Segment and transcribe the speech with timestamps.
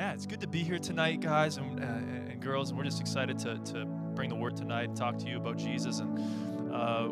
[0.00, 2.70] Yeah, it's good to be here tonight, guys and, uh, and girls.
[2.70, 5.98] And we're just excited to, to bring the word tonight talk to you about Jesus.
[5.98, 7.06] And uh,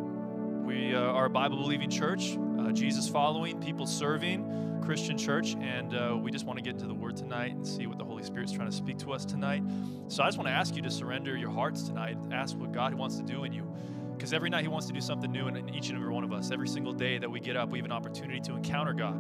[0.65, 5.55] we uh, are a Bible believing church, uh, Jesus following, people serving Christian church.
[5.61, 8.07] And uh, we just want to get into the word tonight and see what the
[8.07, 9.63] Holy Spirit's trying to speak to us tonight.
[10.07, 12.95] So I just want to ask you to surrender your hearts tonight, ask what God
[12.95, 13.71] wants to do in you.
[14.19, 16.33] Because every night He wants to do something new in, each and every one of
[16.33, 16.51] us.
[16.51, 19.15] Every single day that we get up, we have an opportunity to encounter God.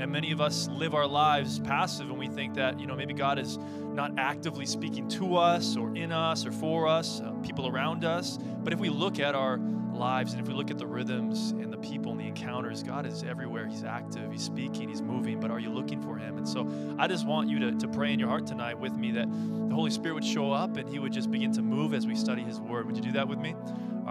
[0.00, 3.14] And many of us live our lives passive, and we think that, you know, maybe
[3.14, 7.68] God is not actively speaking to us or in us or for us, uh, people
[7.68, 8.38] around us.
[8.38, 9.58] But if we look at our
[9.94, 13.06] lives and if we look at the rhythms and the people and the encounters, God
[13.06, 13.66] is everywhere.
[13.66, 15.40] He's active, He's speaking, He's moving.
[15.40, 16.36] But are you looking for Him?
[16.36, 16.68] And so
[16.98, 19.74] I just want you to, to pray in your heart tonight with me that the
[19.74, 22.42] Holy Spirit would show up and He would just begin to move as we study
[22.42, 22.86] His Word.
[22.86, 23.54] Would you do that with me?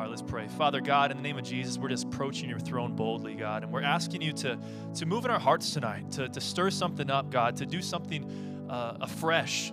[0.09, 0.48] Let's pray.
[0.48, 3.71] Father God, in the name of Jesus, we're just approaching your throne boldly, God, and
[3.71, 4.57] we're asking you to,
[4.95, 8.67] to move in our hearts tonight, to, to stir something up, God, to do something
[8.70, 9.71] uh, afresh.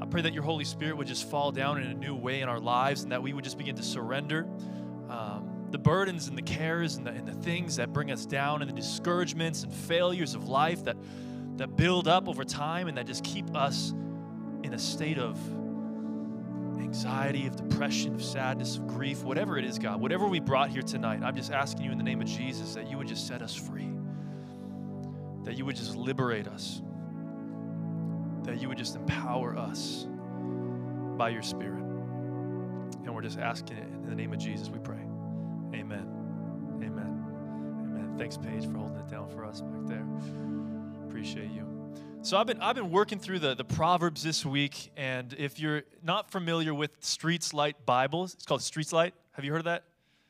[0.00, 2.48] I pray that your Holy Spirit would just fall down in a new way in
[2.48, 4.46] our lives and that we would just begin to surrender
[5.08, 8.62] um, the burdens and the cares and the, and the things that bring us down
[8.62, 10.96] and the discouragements and failures of life that,
[11.56, 13.92] that build up over time and that just keep us
[14.62, 15.38] in a state of
[16.80, 20.82] anxiety, of depression, of sadness, of grief, whatever it is, God, whatever we brought here
[20.82, 23.42] tonight, I'm just asking you in the name of Jesus that you would just set
[23.42, 23.90] us free,
[25.44, 26.82] that you would just liberate us,
[28.44, 30.06] that you would just empower us
[31.16, 31.82] by your Spirit.
[33.04, 35.02] And we're just asking it in the name of Jesus, we pray.
[35.74, 36.08] Amen.
[36.82, 37.24] Amen.
[37.80, 38.14] Amen.
[38.18, 40.06] Thanks, Paige, for holding it down for us back there.
[41.06, 41.75] Appreciate you.
[42.22, 45.82] So I've been I've been working through the, the Proverbs this week, and if you're
[46.02, 49.12] not familiar with Streetlights Bibles, it's called Streetlights.
[49.32, 49.84] Have you heard of that?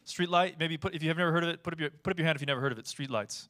[0.04, 0.56] Street Light?
[0.58, 2.26] Maybe put if you have never heard of it, put up your put up your
[2.26, 2.84] hand if you never heard of it.
[2.84, 3.48] Streetlights.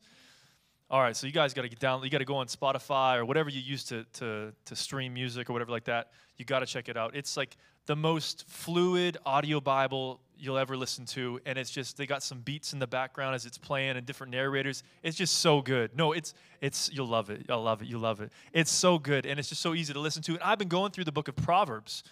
[0.88, 2.02] All right, so you guys got to get down.
[2.04, 5.50] You got to go on Spotify or whatever you use to, to, to stream music
[5.50, 6.12] or whatever like that.
[6.36, 7.16] You got to check it out.
[7.16, 12.06] It's like the most fluid audio Bible you'll ever listen to, and it's just they
[12.06, 14.82] got some beats in the background as it's playing and different narrators.
[15.02, 15.96] It's just so good.
[15.96, 17.46] No, it's it's you'll love it.
[17.48, 17.88] You'll love it.
[17.88, 18.30] You love it.
[18.52, 20.32] It's so good, and it's just so easy to listen to.
[20.32, 22.02] And I've been going through the book of Proverbs.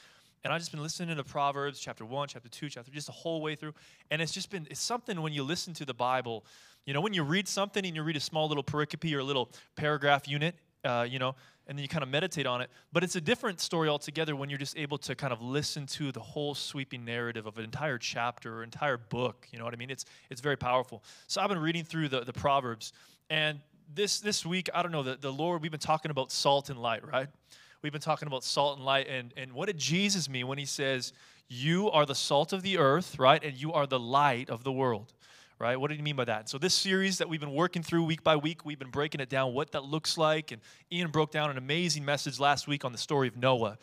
[0.45, 3.41] And I've just been listening to Proverbs, chapter one, chapter two, chapter just the whole
[3.41, 3.73] way through.
[4.11, 6.45] And it's just been, it's something when you listen to the Bible,
[6.85, 9.25] you know, when you read something and you read a small little pericope or a
[9.25, 10.55] little paragraph unit,
[10.85, 11.35] uh, you know,
[11.67, 12.71] and then you kind of meditate on it.
[12.93, 16.13] But it's a different story altogether when you're just able to kind of listen to
[16.13, 19.49] the whole sweeping narrative of an entire chapter or entire book.
[19.51, 19.91] You know what I mean?
[19.91, 21.03] It's it's very powerful.
[21.27, 22.93] So I've been reading through the, the Proverbs,
[23.31, 23.61] and
[23.95, 26.81] this this week, I don't know, the, the Lord, we've been talking about salt and
[26.81, 27.29] light, right?
[27.83, 30.65] We've been talking about salt and light, and, and what did Jesus mean when he
[30.65, 31.13] says,
[31.49, 33.43] You are the salt of the earth, right?
[33.45, 35.13] And you are the light of the world
[35.65, 35.81] right?
[35.81, 36.51] What do you mean by that?
[36.51, 39.31] So, this series that we've been working through week by week, we've been breaking it
[39.31, 40.53] down, what that looks like.
[40.53, 40.61] And
[40.93, 43.79] Ian broke down an amazing message last week on the story of Noah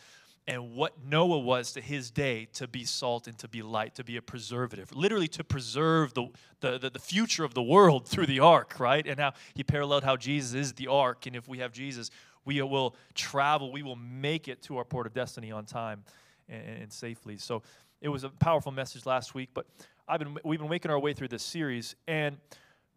[0.46, 4.04] and what Noah was to his day to be salt and to be light, to
[4.04, 6.28] be a preservative, literally to preserve the,
[6.60, 9.08] the, the, the, future of the world through the ark, right?
[9.08, 11.26] And how he paralleled how Jesus is the ark.
[11.26, 12.12] And if we have Jesus,
[12.46, 16.04] we will travel, we will make it to our port of destiny on time
[16.48, 17.38] and, and safely.
[17.38, 17.64] So
[18.02, 19.68] it was a powerful message last week, but
[20.08, 21.96] I've been, we've been making our way through this series.
[22.08, 22.38] And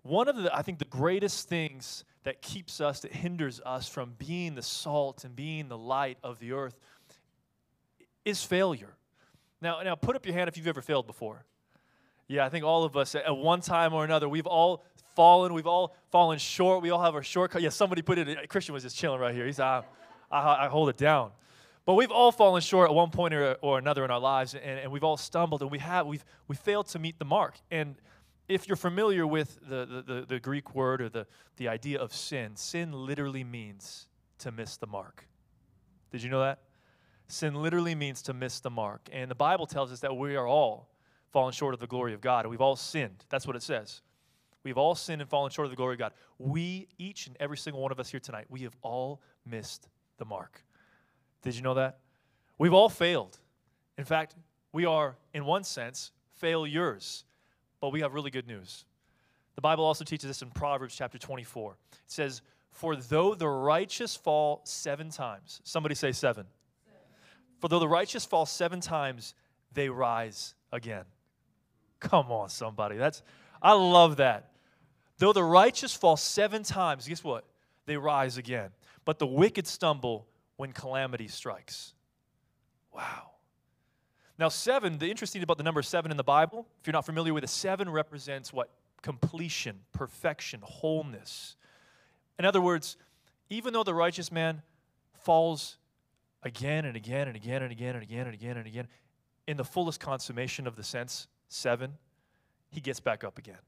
[0.02, 4.14] one of the, I think, the greatest things that keeps us, that hinders us from
[4.18, 6.78] being the salt and being the light of the earth
[8.24, 8.94] is failure.
[9.60, 11.44] Now, now put up your hand if you've ever failed before.
[12.26, 15.52] Yeah, I think all of us at one time or another, we've all fallen.
[15.54, 16.82] We've all fallen short.
[16.82, 17.62] We all have our shortcut.
[17.62, 18.48] Yeah, somebody put it.
[18.48, 19.46] Christian was just chilling right here.
[19.46, 19.84] He's, I,
[20.30, 21.30] I, I hold it down.
[21.86, 24.80] But we've all fallen short at one point or, or another in our lives, and,
[24.80, 27.56] and we've all stumbled, and we have we've we failed to meet the mark.
[27.70, 27.96] And
[28.48, 32.56] if you're familiar with the, the, the, Greek word or the, the idea of sin,
[32.56, 34.06] sin literally means
[34.38, 35.26] to miss the mark.
[36.10, 36.58] Did you know that?
[37.26, 39.08] Sin literally means to miss the mark.
[39.12, 40.90] And the Bible tells us that we are all
[41.32, 43.24] fallen short of the glory of God, we've all sinned.
[43.28, 44.02] That's what it says.
[44.62, 46.12] We've all sinned and fallen short of the glory of God.
[46.38, 50.24] We, each and every single one of us here tonight, we have all missed the
[50.24, 50.62] mark.
[51.44, 51.98] Did you know that?
[52.58, 53.38] We've all failed.
[53.96, 54.34] In fact,
[54.72, 57.24] we are, in one sense, failures.
[57.80, 58.84] But we have really good news.
[59.54, 61.76] The Bible also teaches us in Proverbs chapter 24.
[61.92, 66.46] It says, For though the righteous fall seven times, somebody say seven.
[66.84, 67.00] seven.
[67.60, 69.34] For though the righteous fall seven times,
[69.72, 71.04] they rise again.
[72.00, 72.96] Come on, somebody.
[72.96, 73.22] That's
[73.62, 74.50] I love that.
[75.18, 77.44] Though the righteous fall seven times, guess what?
[77.86, 78.70] They rise again.
[79.04, 80.26] But the wicked stumble
[80.56, 81.94] when calamity strikes.
[82.92, 83.30] Wow.
[84.38, 87.32] Now, seven, the interesting about the number seven in the Bible, if you're not familiar
[87.32, 88.70] with it, seven represents what?
[89.02, 91.56] Completion, perfection, wholeness.
[92.38, 92.96] In other words,
[93.50, 94.62] even though the righteous man
[95.24, 95.78] falls
[96.44, 98.88] again and again and again and again and again and again and again.
[99.46, 101.94] In the fullest consummation of the sense, seven,
[102.70, 103.58] he gets back up again.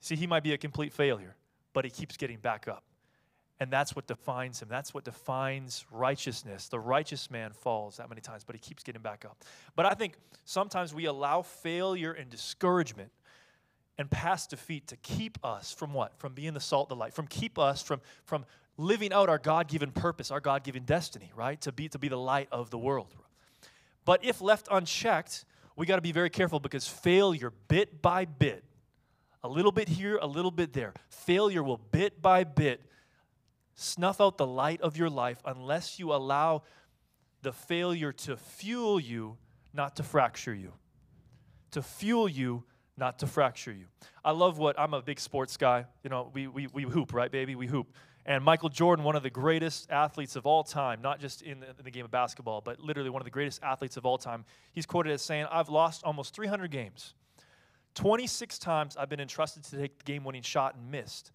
[0.00, 1.36] See, he might be a complete failure,
[1.72, 2.84] but he keeps getting back up.
[3.58, 4.68] And that's what defines him.
[4.68, 6.68] That's what defines righteousness.
[6.68, 9.42] The righteous man falls that many times, but he keeps getting back up.
[9.74, 10.14] But I think
[10.44, 13.10] sometimes we allow failure and discouragement
[13.98, 16.18] and past defeat to keep us from what?
[16.18, 18.44] From being the salt, the light, from keep us from, from
[18.76, 21.58] living out our God given purpose, our God given destiny, right?
[21.62, 23.14] To be, to be the light of the world.
[24.04, 28.64] But if left unchecked, we got to be very careful because failure, bit by bit,
[29.42, 32.82] a little bit here, a little bit there, failure will bit by bit
[33.76, 36.62] snuff out the light of your life unless you allow
[37.42, 39.36] the failure to fuel you,
[39.72, 40.72] not to fracture you.
[41.72, 42.64] To fuel you,
[42.96, 43.84] not to fracture you.
[44.24, 45.84] I love what I'm a big sports guy.
[46.02, 47.54] You know, we, we, we hoop, right, baby?
[47.54, 47.92] We hoop.
[48.24, 51.68] And Michael Jordan, one of the greatest athletes of all time, not just in the,
[51.68, 54.44] in the, game of basketball, but literally one of the greatest athletes of all time,
[54.72, 57.14] he's quoted as saying, I've lost almost 300 games.
[57.94, 61.30] 26 times I've been entrusted to take the game winning shot and missed.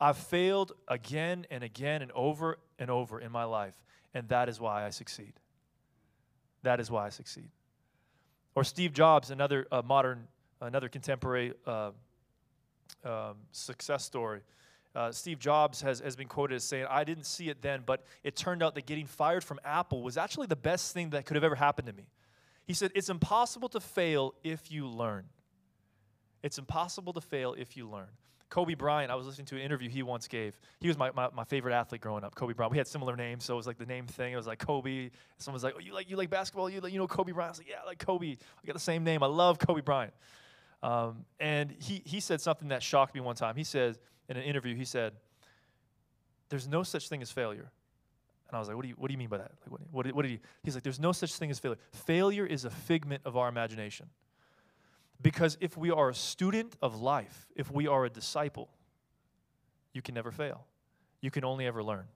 [0.00, 3.74] I've failed again and again and over and over in my life,
[4.14, 5.34] and that is why I succeed.
[6.62, 7.50] That is why I succeed.
[8.54, 10.26] Or Steve Jobs, another uh, modern,
[10.60, 11.90] another contemporary uh,
[13.04, 14.40] um, success story.
[14.94, 18.04] Uh, Steve Jobs has, has been quoted as saying, I didn't see it then, but
[18.24, 21.36] it turned out that getting fired from Apple was actually the best thing that could
[21.36, 22.08] have ever happened to me.
[22.66, 25.26] He said, It's impossible to fail if you learn.
[26.42, 28.08] It's impossible to fail if you learn.
[28.50, 30.58] Kobe Bryant, I was listening to an interview he once gave.
[30.80, 32.72] He was my, my, my, favorite athlete growing up, Kobe Bryant.
[32.72, 34.32] We had similar names, so it was like the name thing.
[34.32, 35.10] It was like Kobe.
[35.38, 36.68] Someone was like, oh, you like, you like basketball?
[36.68, 37.50] You, like, you know Kobe Bryant?
[37.50, 38.26] I was like, yeah, I like Kobe.
[38.26, 39.22] We got the same name.
[39.22, 40.12] I love Kobe Bryant.
[40.82, 43.54] Um, and he, he said something that shocked me one time.
[43.54, 43.98] He said,
[44.28, 45.12] in an interview, he said,
[46.48, 47.70] there's no such thing as failure.
[48.48, 49.52] And I was like, what do you, what do you mean by that?
[49.62, 50.40] Like, what, what, what did he?
[50.64, 51.78] He's like, there's no such thing as failure.
[51.92, 54.08] Failure is a figment of our imagination.
[55.22, 58.68] Because if we are a student of life, if we are a disciple,
[59.92, 60.66] you can never fail.
[61.20, 62.06] You can only ever learn.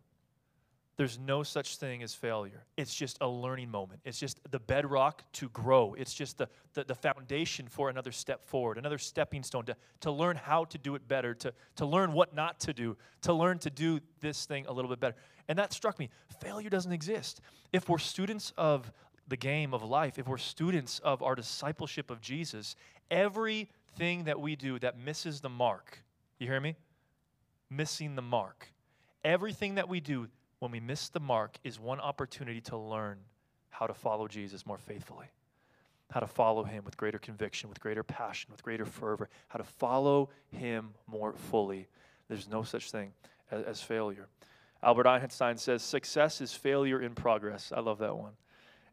[0.97, 2.65] There's no such thing as failure.
[2.77, 4.01] It's just a learning moment.
[4.05, 5.95] It's just the bedrock to grow.
[5.95, 10.13] It's just the, the, the, foundation for another step forward, another stepping stone to, to
[10.13, 13.59] learn how to do it better, to, to learn what not to do, to learn
[13.59, 15.17] to do this thing a little bit better.
[15.49, 16.11] And that struck me.
[16.41, 17.41] Failure doesn't exist.
[17.73, 18.93] If we're students of
[19.29, 22.77] the game of life, if we're students of our discipleship of Jesus,
[23.11, 26.03] everything that we do that misses the mark,
[26.39, 26.77] you hear me?
[27.71, 28.69] missing the mark.
[29.25, 30.29] Everything that we do
[30.59, 33.19] when we miss the mark is one opportunity to learn
[33.71, 35.27] how to follow Jesus more faithfully,
[36.11, 39.65] how to follow him with greater conviction, with greater passion, with greater fervor, how to
[39.65, 41.89] follow him more fully.
[42.29, 43.13] There's no such thing
[43.51, 44.29] as, as failure.
[44.83, 47.73] Albert Einstein says success is failure in progress.
[47.75, 48.33] I love that one.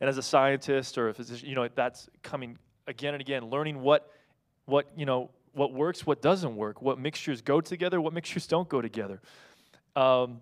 [0.01, 2.57] And as a scientist or a physician, you know, that's coming
[2.87, 4.11] again and again, learning what,
[4.65, 8.67] what you know, what works, what doesn't work, what mixtures go together, what mixtures don't
[8.67, 9.21] go together.
[9.95, 10.41] Um,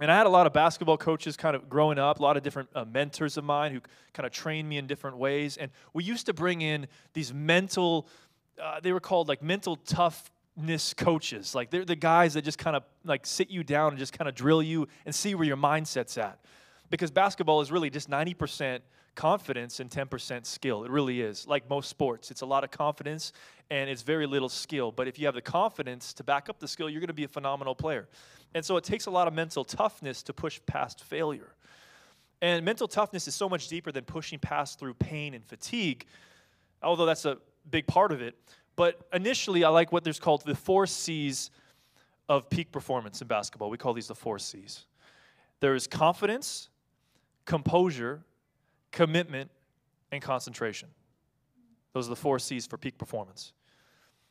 [0.00, 2.42] and I had a lot of basketball coaches kind of growing up, a lot of
[2.42, 3.80] different uh, mentors of mine who
[4.14, 5.58] kind of trained me in different ways.
[5.58, 8.08] And we used to bring in these mental,
[8.60, 11.54] uh, they were called like mental toughness coaches.
[11.54, 14.28] Like they're the guys that just kind of like sit you down and just kind
[14.28, 16.40] of drill you and see where your mindset's at.
[16.92, 18.80] Because basketball is really just 90%
[19.14, 20.84] confidence and 10% skill.
[20.84, 21.46] It really is.
[21.46, 23.32] Like most sports, it's a lot of confidence
[23.70, 24.92] and it's very little skill.
[24.92, 27.24] But if you have the confidence to back up the skill, you're going to be
[27.24, 28.08] a phenomenal player.
[28.54, 31.54] And so it takes a lot of mental toughness to push past failure.
[32.42, 36.04] And mental toughness is so much deeper than pushing past through pain and fatigue,
[36.82, 37.38] although that's a
[37.70, 38.36] big part of it.
[38.76, 41.50] But initially, I like what there's called the four C's
[42.28, 43.70] of peak performance in basketball.
[43.70, 44.84] We call these the four C's.
[45.60, 46.68] There is confidence,
[47.44, 48.22] composure,
[48.90, 49.50] commitment,
[50.10, 50.88] and concentration.
[51.92, 53.52] Those are the four C's for peak performance.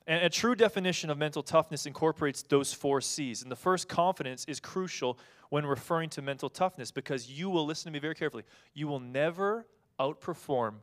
[0.07, 3.43] And a true definition of mental toughness incorporates those four C's.
[3.43, 5.17] And the first, confidence, is crucial
[5.49, 8.99] when referring to mental toughness because you will, listen to me very carefully, you will
[8.99, 9.65] never
[9.99, 10.75] outperform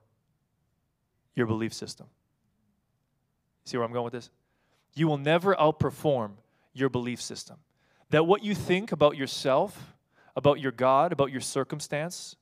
[1.34, 2.06] your belief system.
[3.64, 4.30] See where I'm going with this?
[4.94, 6.32] You will never outperform
[6.72, 7.56] your belief system.
[8.10, 9.94] That what you think about yourself,
[10.38, 12.36] about your God, about your circumstance,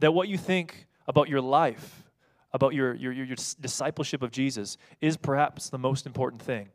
[0.00, 2.04] that what you think about your life,
[2.52, 3.26] about your, your, your,
[3.58, 6.68] discipleship of Jesus is perhaps the most important thing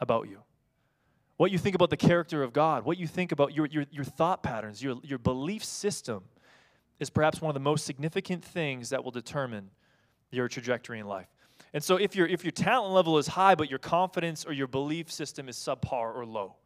[0.00, 0.38] about you.
[1.36, 4.02] What you think about the character of God, what you think about your, your, your
[4.02, 6.24] thought patterns, your, your belief system
[6.98, 9.70] is perhaps one of the most significant things that will determine
[10.32, 11.28] your trajectory in life.
[11.72, 14.66] And so if, your if your talent level is high, but your confidence or your
[14.66, 16.56] belief system is subpar or low,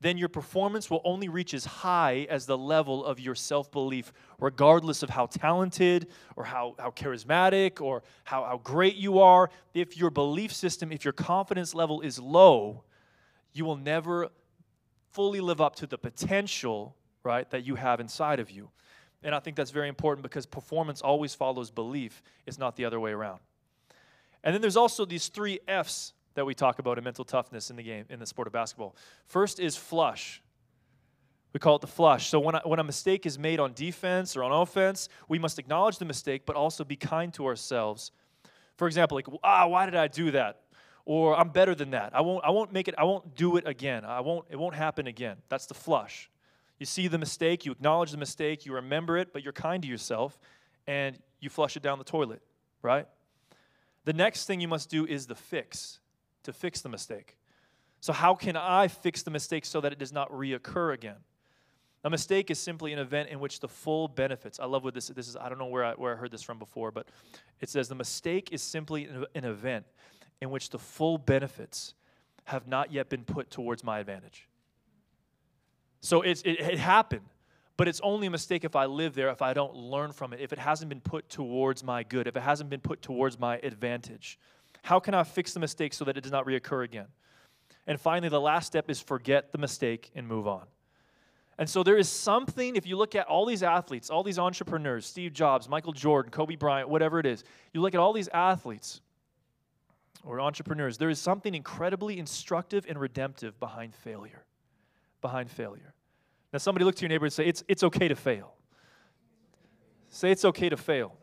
[0.00, 4.12] then your performance will only reach as high as the level of your self belief,
[4.38, 9.50] regardless of how talented or how, how charismatic or how, how great you are.
[9.72, 12.84] If your belief system, if your confidence level is low,
[13.52, 14.28] you will never
[15.10, 18.70] fully live up to the potential, right, that you have inside of you.
[19.22, 23.00] And I think that's very important because performance always follows belief, it's not the other
[23.00, 23.40] way around.
[24.42, 27.76] And then there's also these three F's that we talk about in mental toughness in
[27.76, 28.96] the game, in the sport of basketball.
[29.26, 30.42] First is flush.
[31.52, 32.28] We call it the flush.
[32.28, 35.98] So when, when a mistake is made on defense or on offense, we must acknowledge
[35.98, 38.10] the mistake, but also be kind to ourselves.
[38.76, 40.62] For example, like, ah, why did I do that?
[41.04, 42.10] Or I'm better than that.
[42.14, 44.04] I won't, I won't make it, I won't do it again.
[44.04, 45.36] I won't, it won't happen again.
[45.48, 46.28] That's the flush.
[46.80, 49.88] You see the mistake, you acknowledge the mistake, you remember it, but you're kind to
[49.88, 50.40] yourself,
[50.88, 52.42] and you flush it down the toilet,
[52.82, 53.06] right?
[54.04, 56.00] The next thing you must do is the fix
[56.44, 57.36] to fix the mistake.
[58.00, 61.16] So, how can I fix the mistake so that it does not reoccur again?
[62.04, 64.60] A mistake is simply an event in which the full benefits.
[64.60, 65.36] I love what this, this is.
[65.36, 67.08] I don't know where I, where I heard this from before, but
[67.60, 69.86] it says the mistake is simply an, event
[70.42, 71.94] in which the full benefits
[72.44, 74.48] have not yet been put towards my advantage.
[76.02, 77.24] So it's, it, it happened,
[77.78, 80.40] but it's only a mistake if I live there, if I don't learn from it,
[80.40, 83.56] if it hasn't been put towards my good, if it hasn't been put towards my
[83.62, 84.38] advantage.
[84.84, 87.06] How can I fix the mistake so that it does not reoccur again?
[87.86, 90.66] And finally, the last step is forget the mistake and move on.
[91.58, 95.06] And so there is something, if you look at all these athletes, all these entrepreneurs,
[95.06, 99.00] Steve Jobs, Michael Jordan, Kobe Bryant, whatever it is, you look at all these athletes
[100.22, 104.44] or entrepreneurs, there is something incredibly instructive and redemptive behind failure.
[105.22, 105.94] Behind failure.
[106.52, 108.52] Now, somebody look to your neighbor and say, It's, it's okay to fail.
[110.10, 111.16] Say it's okay to fail.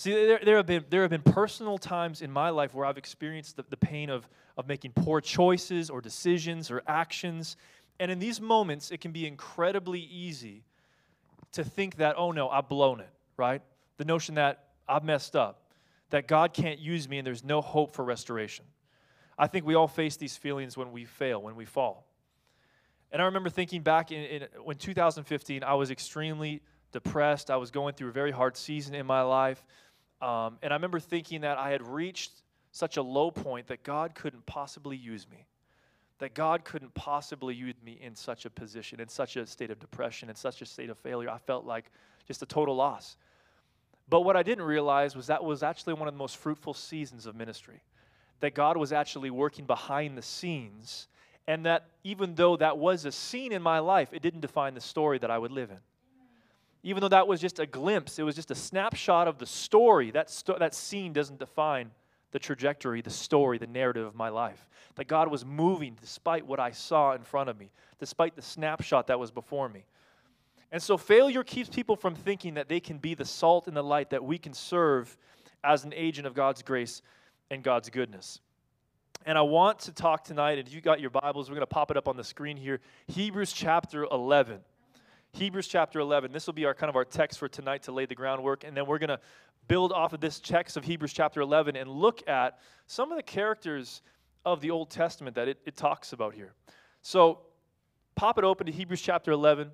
[0.00, 2.96] See, there, there, have been, there have been personal times in my life where I've
[2.96, 4.26] experienced the, the pain of,
[4.56, 7.58] of making poor choices or decisions or actions.
[7.98, 10.64] And in these moments, it can be incredibly easy
[11.52, 13.60] to think that, oh no, I've blown it, right?
[13.98, 15.70] The notion that I've messed up,
[16.08, 18.64] that God can't use me and there's no hope for restoration.
[19.36, 22.06] I think we all face these feelings when we fail, when we fall.
[23.12, 27.50] And I remember thinking back in, in when 2015, I was extremely depressed.
[27.50, 29.62] I was going through a very hard season in my life.
[30.20, 32.32] Um, and I remember thinking that I had reached
[32.72, 35.46] such a low point that God couldn't possibly use me.
[36.18, 39.80] That God couldn't possibly use me in such a position, in such a state of
[39.80, 41.30] depression, in such a state of failure.
[41.30, 41.90] I felt like
[42.26, 43.16] just a total loss.
[44.08, 47.26] But what I didn't realize was that was actually one of the most fruitful seasons
[47.26, 47.80] of ministry.
[48.40, 51.08] That God was actually working behind the scenes,
[51.46, 54.80] and that even though that was a scene in my life, it didn't define the
[54.80, 55.78] story that I would live in
[56.82, 60.10] even though that was just a glimpse, it was just a snapshot of the story.
[60.10, 61.90] That, sto- that scene doesn't define
[62.32, 64.68] the trajectory, the story, the narrative of my life.
[64.94, 69.08] That God was moving despite what I saw in front of me, despite the snapshot
[69.08, 69.84] that was before me.
[70.72, 73.82] And so failure keeps people from thinking that they can be the salt and the
[73.82, 75.16] light that we can serve
[75.64, 77.02] as an agent of God's grace
[77.50, 78.40] and God's goodness.
[79.26, 81.90] And I want to talk tonight, and you got your Bibles, we're going to pop
[81.90, 82.80] it up on the screen here.
[83.08, 84.60] Hebrews chapter 11.
[85.32, 86.32] Hebrews chapter 11.
[86.32, 88.64] This will be our kind of our text for tonight to lay the groundwork.
[88.64, 89.20] And then we're going to
[89.68, 93.22] build off of this text of Hebrews chapter 11 and look at some of the
[93.22, 94.02] characters
[94.44, 96.52] of the Old Testament that it, it talks about here.
[97.02, 97.40] So
[98.16, 99.70] pop it open to Hebrews chapter 11.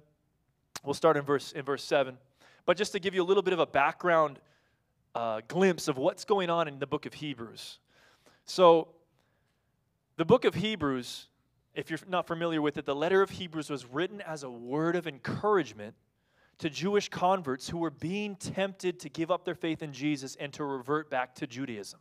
[0.84, 2.18] We'll start in verse, in verse 7.
[2.66, 4.38] But just to give you a little bit of a background
[5.14, 7.78] uh, glimpse of what's going on in the book of Hebrews.
[8.44, 8.88] So,
[10.16, 11.28] the book of Hebrews
[11.76, 14.97] if you're not familiar with it, the letter of Hebrews was written as a word
[14.97, 15.95] of encouragement
[16.59, 20.50] to Jewish converts who were being tempted to give up their faith in Jesus and
[20.54, 22.00] to revert back to Judaism.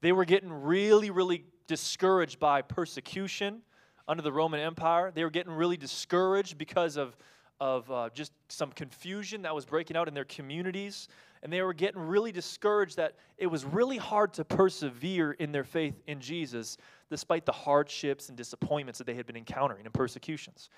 [0.00, 3.60] They were getting really, really discouraged by persecution
[4.08, 5.12] under the Roman Empire.
[5.14, 7.14] They were getting really discouraged because of,
[7.60, 11.08] of uh, just some confusion that was breaking out in their communities.
[11.42, 15.64] And they were getting really discouraged that it was really hard to persevere in their
[15.64, 16.78] faith in Jesus
[17.10, 20.70] despite the hardships and disappointments that they had been encountering and persecutions.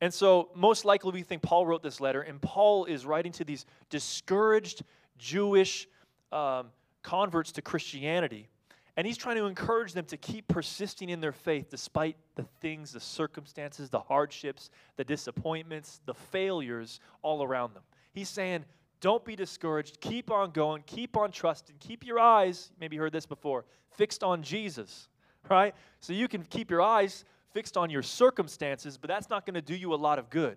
[0.00, 3.44] And so, most likely, we think Paul wrote this letter, and Paul is writing to
[3.44, 4.82] these discouraged
[5.18, 5.88] Jewish
[6.32, 6.68] um,
[7.02, 8.48] converts to Christianity.
[8.96, 12.92] And he's trying to encourage them to keep persisting in their faith despite the things,
[12.92, 17.82] the circumstances, the hardships, the disappointments, the failures all around them.
[18.12, 18.64] He's saying,
[19.00, 20.00] don't be discouraged.
[20.00, 20.82] Keep on going.
[20.86, 21.76] Keep on trusting.
[21.78, 23.64] Keep your eyes, maybe you heard this before,
[23.96, 25.08] fixed on Jesus
[25.48, 25.74] right?
[26.00, 29.62] So you can keep your eyes fixed on your circumstances, but that's not going to
[29.62, 30.56] do you a lot of good.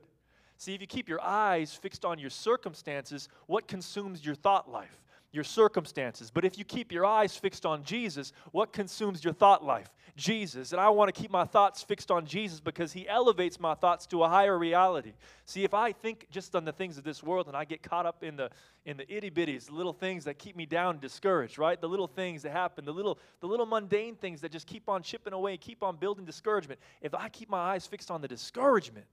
[0.58, 5.02] See, if you keep your eyes fixed on your circumstances, what consumes your thought life?
[5.34, 6.30] Your circumstances.
[6.32, 9.90] But if you keep your eyes fixed on Jesus, what consumes your thought life?
[10.16, 10.74] Jesus.
[10.74, 14.06] And I want to keep my thoughts fixed on Jesus because he elevates my thoughts
[14.08, 15.13] to a higher reality.
[15.46, 18.06] See, if I think just on the things of this world and I get caught
[18.06, 18.52] up in the
[18.86, 21.82] in the itty bitties, the little things that keep me down, discouraged, right?
[21.82, 25.02] The little things that happen, the little the little mundane things that just keep on
[25.02, 26.80] chipping away, keep on building discouragement.
[27.02, 29.08] If I keep my eyes fixed on the discouragement,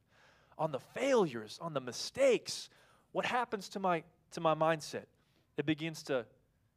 [0.58, 2.68] on the failures, on the mistakes,
[3.12, 5.06] what happens to my to my mindset?
[5.60, 6.24] It begins to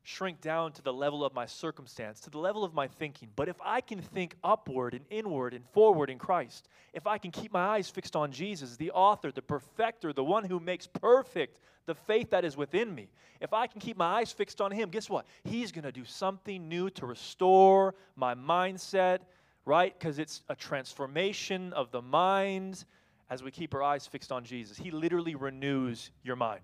[0.04, 3.30] shrink down to the level of my circumstance, to the level of my thinking.
[3.34, 7.32] But if I can think upward and inward and forward in Christ, if I can
[7.32, 11.60] keep my eyes fixed on Jesus, the author, the perfecter, the one who makes perfect
[11.86, 13.08] the faith that is within me,
[13.40, 15.26] if I can keep my eyes fixed on Him, guess what?
[15.46, 19.20] He's going to do something new to restore my mindset,
[19.64, 19.98] right?
[19.98, 22.84] Because it's a transformation of the mind
[23.30, 24.76] as we keep our eyes fixed on Jesus.
[24.76, 26.64] He literally renews your mind.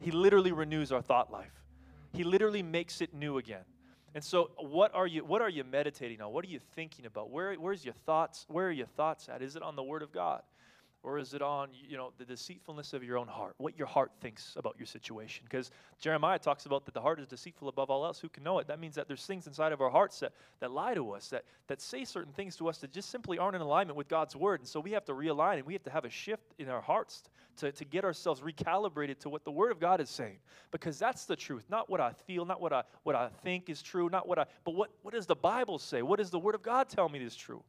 [0.00, 1.52] He literally renews our thought life.
[2.12, 3.64] He literally makes it new again.
[4.14, 6.32] And so what are you what are you meditating on?
[6.32, 7.30] What are you thinking about?
[7.30, 8.46] Where where's your thoughts?
[8.48, 9.42] Where are your thoughts at?
[9.42, 10.42] Is it on the word of God?
[11.04, 14.10] Or is it on, you know, the deceitfulness of your own heart, what your heart
[14.20, 15.44] thinks about your situation?
[15.48, 18.18] Because Jeremiah talks about that the heart is deceitful above all else.
[18.18, 18.66] Who can know it?
[18.66, 21.44] That means that there's things inside of our hearts that, that lie to us, that,
[21.68, 24.60] that say certain things to us that just simply aren't in alignment with God's word.
[24.60, 26.80] And so we have to realign and we have to have a shift in our
[26.80, 27.22] hearts
[27.58, 30.38] to, to get ourselves recalibrated to what the word of God is saying.
[30.72, 31.64] Because that's the truth.
[31.70, 34.46] Not what I feel, not what I what I think is true, not what I
[34.64, 36.02] but what, what does the Bible say?
[36.02, 37.62] What does the word of God tell me is true?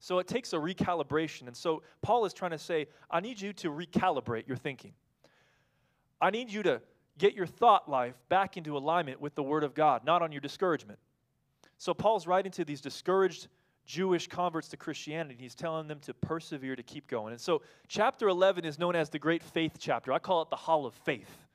[0.00, 1.46] So it takes a recalibration.
[1.46, 4.92] And so Paul is trying to say, I need you to recalibrate your thinking.
[6.20, 6.80] I need you to
[7.18, 10.40] get your thought life back into alignment with the Word of God, not on your
[10.40, 10.98] discouragement.
[11.78, 13.48] So Paul's writing to these discouraged
[13.86, 15.36] Jewish converts to Christianity.
[15.38, 17.32] He's telling them to persevere, to keep going.
[17.32, 20.12] And so chapter 11 is known as the Great Faith chapter.
[20.12, 21.46] I call it the Hall of Faith.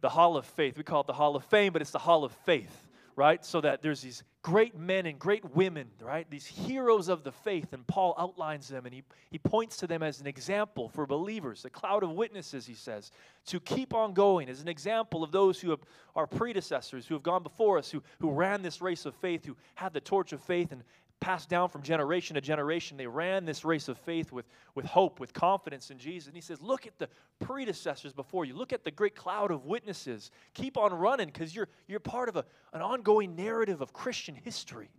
[0.00, 0.78] The Hall of Faith.
[0.78, 3.44] We call it the Hall of Fame, but it's the Hall of Faith right?
[3.44, 6.30] So that there's these great men and great women, right?
[6.30, 10.02] These heroes of the faith, and Paul outlines them and he, he points to them
[10.02, 13.10] as an example for believers, a cloud of witnesses, he says,
[13.46, 15.80] to keep on going as an example of those who have,
[16.14, 19.56] are predecessors, who have gone before us, who, who ran this race of faith, who
[19.74, 20.84] had the torch of faith and,
[21.20, 22.96] passed down from generation to generation.
[22.96, 26.28] They ran this race of faith with, with hope, with confidence in Jesus.
[26.28, 27.08] And he says, Look at the
[27.40, 28.54] predecessors before you.
[28.54, 30.30] Look at the great cloud of witnesses.
[30.54, 34.90] Keep on running because you're, you're part of a, an ongoing narrative of Christian history,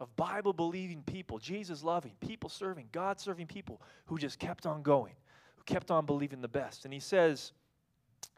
[0.00, 4.82] of Bible believing people, Jesus loving, people serving, God serving people who just kept on
[4.82, 5.14] going,
[5.56, 6.84] who kept on believing the best.
[6.84, 7.52] And he says,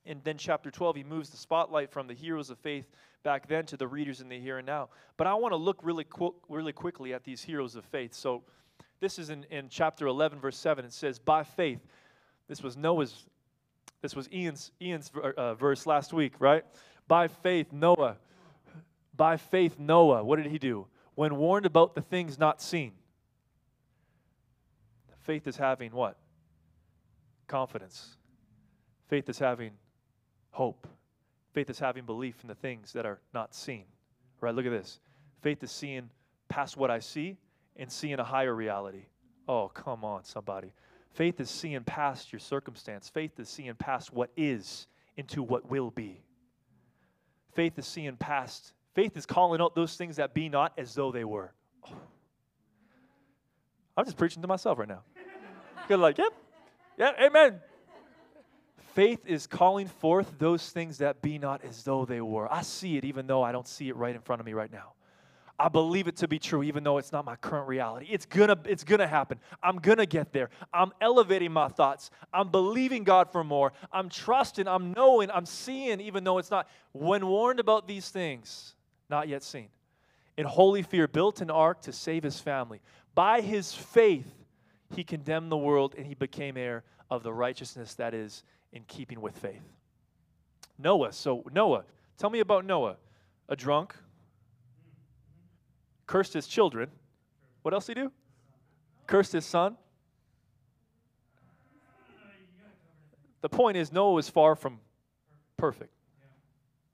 [0.07, 2.88] and then chapter 12, he moves the spotlight from the heroes of faith
[3.23, 4.88] back then to the readers in the here and now.
[5.16, 6.07] But I want to look really,
[6.49, 8.14] really quickly at these heroes of faith.
[8.14, 8.43] So
[9.01, 10.85] this is in, in chapter 11, verse 7.
[10.85, 11.81] It says, By faith,
[12.49, 13.27] this was Noah's,
[14.01, 16.64] this was Ian's, Ian's uh, verse last week, right?
[17.07, 18.16] By faith, Noah,
[19.14, 20.87] by faith, Noah, what did he do?
[21.14, 22.93] When warned about the things not seen.
[25.23, 26.16] Faith is having what?
[27.47, 28.16] Confidence.
[29.11, 29.73] Faith is having
[30.53, 30.87] hope.
[31.53, 33.83] Faith is having belief in the things that are not seen.
[34.40, 34.55] Right?
[34.55, 35.01] Look at this.
[35.42, 36.09] Faith is seeing
[36.49, 37.37] past what I see
[37.75, 39.07] and seeing a higher reality.
[39.49, 40.73] Oh, come on, somebody.
[41.12, 43.09] Faith is seeing past your circumstance.
[43.09, 46.23] Faith is seeing past what is into what will be.
[47.53, 48.75] Faith is seeing past.
[48.94, 51.53] Faith is calling out those things that be not as though they were.
[51.85, 51.96] Oh.
[53.96, 55.03] I'm just preaching to myself right now.
[55.88, 56.33] You're like, yep,
[56.96, 57.61] yeah, amen.
[59.01, 62.53] Faith is calling forth those things that be not as though they were.
[62.53, 64.71] I see it even though I don't see it right in front of me right
[64.71, 64.93] now.
[65.59, 68.09] I believe it to be true even though it's not my current reality.
[68.11, 69.41] It's gonna it's gonna happen.
[69.63, 70.51] I'm gonna get there.
[70.71, 72.11] I'm elevating my thoughts.
[72.31, 73.73] I'm believing God for more.
[73.91, 78.75] I'm trusting, I'm knowing, I'm seeing even though it's not when warned about these things,
[79.09, 79.69] not yet seen.
[80.37, 82.83] In holy fear built an ark to save his family.
[83.15, 84.31] By his faith
[84.95, 89.20] he condemned the world and he became heir of the righteousness that is in keeping
[89.20, 89.62] with faith.
[90.78, 91.12] Noah.
[91.12, 91.85] So, Noah,
[92.18, 92.96] tell me about Noah.
[93.48, 93.96] A drunk,
[96.06, 96.88] cursed his children.
[97.62, 98.12] What else did he do?
[99.06, 99.76] Cursed his son.
[103.40, 104.78] The point is, Noah was far from
[105.56, 105.92] perfect.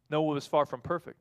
[0.09, 1.19] Noah was far from perfect.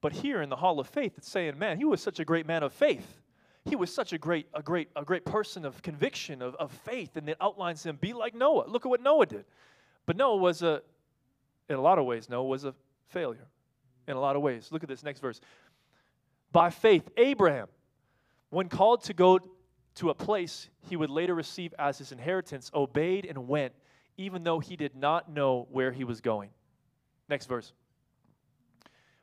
[0.00, 2.46] But here in the Hall of Faith, it's saying, man, he was such a great
[2.46, 3.20] man of faith.
[3.64, 7.16] He was such a great, a great, a great person of conviction, of, of faith,
[7.16, 7.96] and it outlines him.
[8.00, 8.66] Be like Noah.
[8.66, 9.44] Look at what Noah did.
[10.06, 10.82] But Noah was a,
[11.68, 12.74] in a lot of ways, Noah was a
[13.08, 13.46] failure.
[14.08, 14.68] In a lot of ways.
[14.72, 15.40] Look at this next verse.
[16.50, 17.68] By faith, Abraham,
[18.50, 19.38] when called to go
[19.96, 23.72] to a place he would later receive as his inheritance, obeyed and went,
[24.16, 26.50] even though he did not know where he was going.
[27.28, 27.72] Next verse.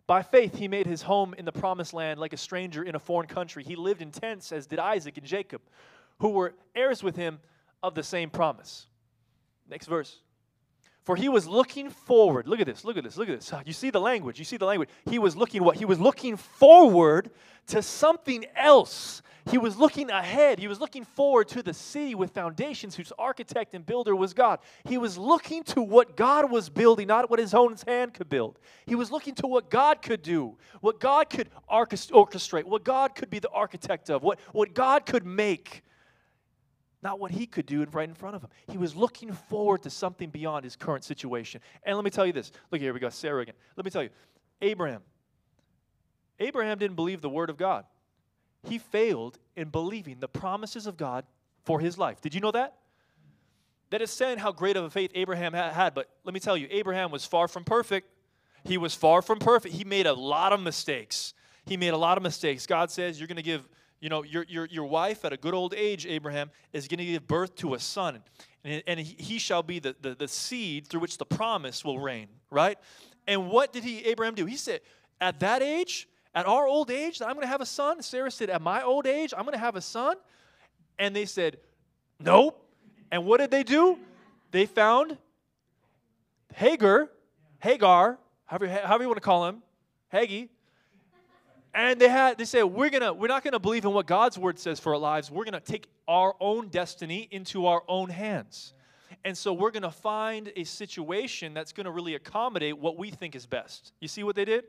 [0.08, 3.00] By faith, he made his home in the promised land like a stranger in a
[3.00, 3.64] foreign country.
[3.64, 5.62] He lived in tents, as did Isaac and Jacob,
[6.20, 7.40] who were heirs with him
[7.84, 8.88] of the same promise.
[9.70, 10.22] Next verse.
[11.10, 12.48] For he was looking forward.
[12.48, 13.52] Look at this, look at this, look at this.
[13.52, 14.90] Ah, you see the language, you see the language.
[15.10, 15.76] He was looking what?
[15.76, 17.32] He was looking forward
[17.70, 19.24] to something else.
[19.50, 20.60] He was looking ahead.
[20.60, 24.60] He was looking forward to the city with foundations whose architect and builder was God.
[24.84, 28.60] He was looking to what God was building, not what his own hand could build.
[28.86, 33.32] He was looking to what God could do, what God could orchestrate, what God could
[33.32, 35.82] be the architect of, what, what God could make
[37.02, 38.50] not what he could do right in front of him.
[38.70, 41.62] He was looking forward to something beyond his current situation.
[41.84, 42.52] And let me tell you this.
[42.72, 43.56] Look, here we go, Sarah again.
[43.78, 44.10] Let me tell you,
[44.62, 45.02] Abraham.
[46.40, 47.86] Abraham didn't believe the word of God.
[48.64, 51.26] He failed in believing the promises of God
[51.64, 52.20] for his life.
[52.22, 52.76] Did you know that?
[53.90, 55.94] That is saying how great of a faith Abraham had.
[55.94, 58.10] But let me tell you, Abraham was far from perfect.
[58.64, 59.74] He was far from perfect.
[59.74, 61.34] He made a lot of mistakes.
[61.66, 62.66] He made a lot of mistakes.
[62.66, 63.68] God says, You're going to give
[64.00, 67.06] you know, your, your, your wife at a good old age, Abraham, is going to
[67.06, 68.22] give birth to a son.
[68.64, 72.28] And, and he, shall be the, the, the seed through which the promise will reign,
[72.50, 72.78] right?
[73.28, 74.46] And what did he, Abraham do?
[74.46, 74.82] He said,
[75.20, 78.02] at that age, at our old age, I'm going to have a son.
[78.02, 80.16] Sarah said, at my old age, I'm going to have a son.
[80.98, 81.58] And they said,
[82.20, 82.66] nope.
[83.12, 83.98] And what did they do?
[84.52, 85.18] They found
[86.54, 87.10] Hagar,
[87.60, 89.62] Hagar, however, however you want to call him,
[90.14, 90.50] Haggy,
[91.74, 94.58] and they had they said we're gonna we're not gonna believe in what god's word
[94.60, 95.30] says for our lives.
[95.30, 98.74] We're gonna take our own destiny into our own hands.
[99.26, 103.46] And so we're gonna find a situation that's gonna really accommodate what we think is
[103.46, 103.94] best.
[104.00, 104.66] You see what they did?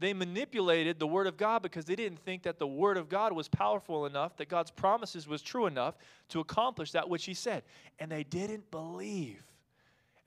[0.00, 3.32] They manipulated the word of god because they didn't think that the word of god
[3.32, 5.96] was powerful enough that god's promises was true enough
[6.28, 7.64] to accomplish that which he said.
[7.98, 9.42] And they didn't believe.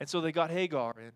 [0.02, 1.12] And so they got hagar in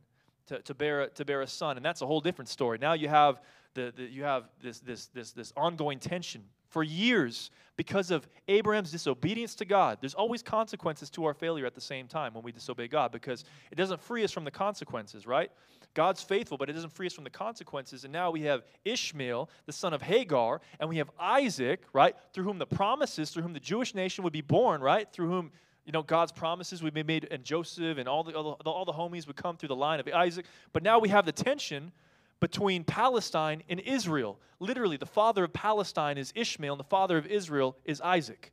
[0.47, 1.75] to, to, bear, to bear a son.
[1.75, 2.77] And that's a whole different story.
[2.77, 3.41] Now you have
[3.75, 8.91] the, the, you have this, this, this, this ongoing tension for years because of Abraham's
[8.91, 9.99] disobedience to God.
[10.01, 13.45] There's always consequences to our failure at the same time when we disobey God because
[13.71, 15.51] it doesn't free us from the consequences, right?
[15.93, 18.03] God's faithful, but it doesn't free us from the consequences.
[18.03, 22.15] And now we have Ishmael, the son of Hagar, and we have Isaac, right?
[22.33, 25.11] Through whom the promises, through whom the Jewish nation would be born, right?
[25.11, 25.51] Through whom
[25.85, 28.85] you know God's promises would be made, and Joseph and all the, all the all
[28.85, 30.45] the homies would come through the line of Isaac.
[30.73, 31.91] But now we have the tension
[32.39, 34.39] between Palestine and Israel.
[34.59, 38.51] Literally, the father of Palestine is Ishmael, and the father of Israel is Isaac.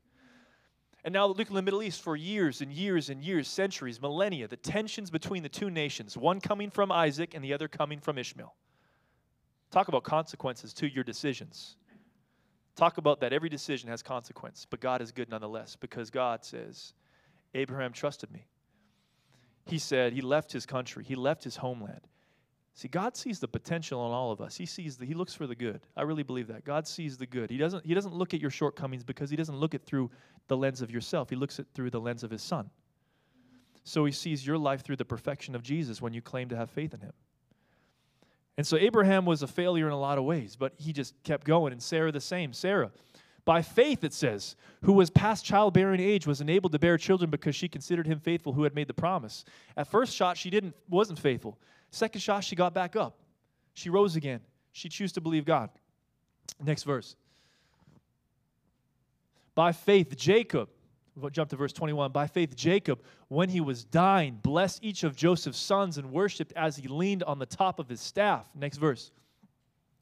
[1.04, 4.46] And now look in the Middle East for years and years and years, centuries, millennia,
[4.46, 8.18] the tensions between the two nations, one coming from Isaac and the other coming from
[8.18, 8.54] Ishmael.
[9.72, 11.76] Talk about consequences to your decisions.
[12.76, 16.94] Talk about that every decision has consequence, but God is good nonetheless because God says,
[17.54, 18.46] Abraham trusted me.
[19.66, 22.06] He said he left his country, he left his homeland.
[22.74, 24.56] See, God sees the potential in all of us.
[24.56, 25.80] He sees the, He looks for the good.
[25.96, 26.64] I really believe that.
[26.64, 27.50] God sees the good.
[27.50, 30.10] He doesn't, he doesn't look at your shortcomings because He doesn't look at through
[30.48, 31.28] the lens of yourself.
[31.28, 32.70] He looks at through the lens of His Son.
[33.84, 36.70] So He sees your life through the perfection of Jesus when you claim to have
[36.70, 37.12] faith in Him.
[38.56, 41.46] And so Abraham was a failure in a lot of ways, but he just kept
[41.46, 41.72] going.
[41.72, 42.52] And Sarah the same.
[42.52, 42.90] Sarah,
[43.44, 47.56] by faith, it says, who was past childbearing age, was enabled to bear children because
[47.56, 49.44] she considered him faithful who had made the promise.
[49.76, 51.58] At first shot, she didn't wasn't faithful.
[51.92, 53.18] Second shot, she got back up.
[53.74, 54.40] She rose again.
[54.72, 55.70] She chose to believe God.
[56.62, 57.14] Next verse.
[59.54, 60.70] By faith, Jacob,
[61.14, 62.10] we'll jump to verse 21.
[62.10, 66.76] By faith, Jacob, when he was dying, blessed each of Joseph's sons and worshiped as
[66.76, 68.48] he leaned on the top of his staff.
[68.54, 69.10] Next verse.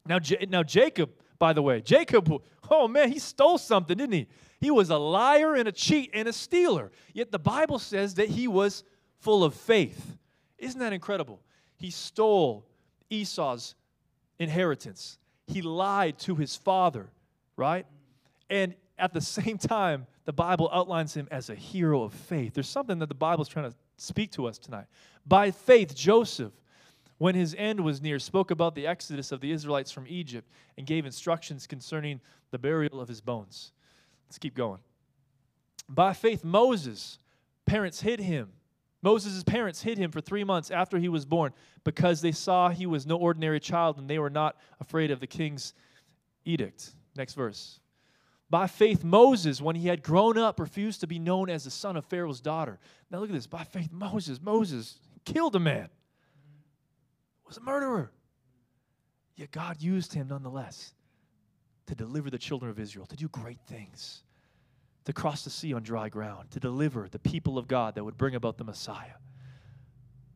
[0.05, 2.31] Now, J- now Jacob, by the way, Jacob,
[2.69, 4.27] oh man, he stole something, didn't he?
[4.61, 6.91] He was a liar and a cheat and a stealer.
[7.13, 8.85] Yet the Bible says that he was
[9.19, 10.17] full of faith.
[10.57, 11.41] Isn't that incredible?
[11.81, 12.63] He stole
[13.09, 13.73] Esau's
[14.37, 15.17] inheritance.
[15.47, 17.09] He lied to his father,
[17.57, 17.87] right?
[18.51, 22.53] And at the same time, the Bible outlines him as a hero of faith.
[22.53, 24.85] There's something that the Bible is trying to speak to us tonight.
[25.25, 26.53] By faith, Joseph,
[27.17, 30.85] when his end was near, spoke about the exodus of the Israelites from Egypt and
[30.85, 33.71] gave instructions concerning the burial of his bones.
[34.27, 34.79] Let's keep going.
[35.89, 37.17] By faith, Moses,
[37.65, 38.49] parents hid him
[39.01, 42.85] Moses' parents hid him for three months after he was born because they saw he
[42.85, 45.73] was no ordinary child and they were not afraid of the king's
[46.45, 46.93] edict.
[47.15, 47.79] Next verse.
[48.49, 51.95] By faith, Moses, when he had grown up, refused to be known as the son
[51.95, 52.79] of Pharaoh's daughter.
[53.09, 53.47] Now look at this.
[53.47, 55.89] By faith, Moses, Moses killed a man,
[57.47, 58.11] was a murderer.
[59.35, 60.93] Yet God used him nonetheless
[61.87, 64.23] to deliver the children of Israel, to do great things
[65.05, 68.17] to cross the sea on dry ground, to deliver the people of God that would
[68.17, 69.15] bring about the Messiah.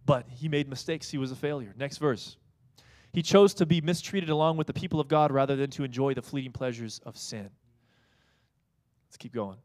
[0.05, 1.09] But he made mistakes.
[1.09, 1.73] He was a failure.
[1.77, 2.37] Next verse.
[3.11, 6.13] He chose to be mistreated along with the people of God rather than to enjoy
[6.13, 7.49] the fleeting pleasures of sin.
[9.07, 9.57] Let's keep going.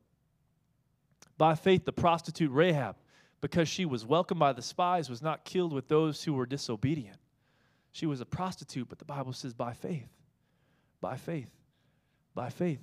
[1.36, 2.96] By faith, the prostitute Rahab,
[3.40, 7.16] because she was welcomed by the spies, was not killed with those who were disobedient.
[7.92, 10.08] She was a prostitute, but the Bible says by faith.
[11.00, 11.50] By faith.
[12.34, 12.80] By faith.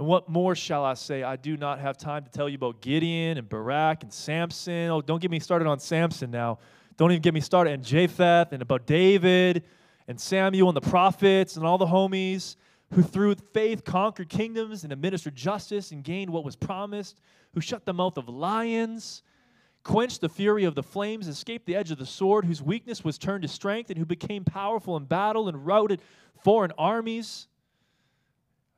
[0.00, 1.22] And what more shall I say?
[1.22, 4.88] I do not have time to tell you about Gideon and Barak and Samson.
[4.88, 6.58] Oh, don't get me started on Samson now.
[6.96, 9.62] Don't even get me started on Jephthah and about David
[10.08, 12.56] and Samuel and the prophets and all the homies
[12.94, 17.20] who through faith conquered kingdoms and administered justice and gained what was promised,
[17.52, 19.22] who shut the mouth of lions,
[19.84, 23.18] quenched the fury of the flames, escaped the edge of the sword, whose weakness was
[23.18, 26.00] turned to strength, and who became powerful in battle and routed
[26.42, 27.48] foreign armies.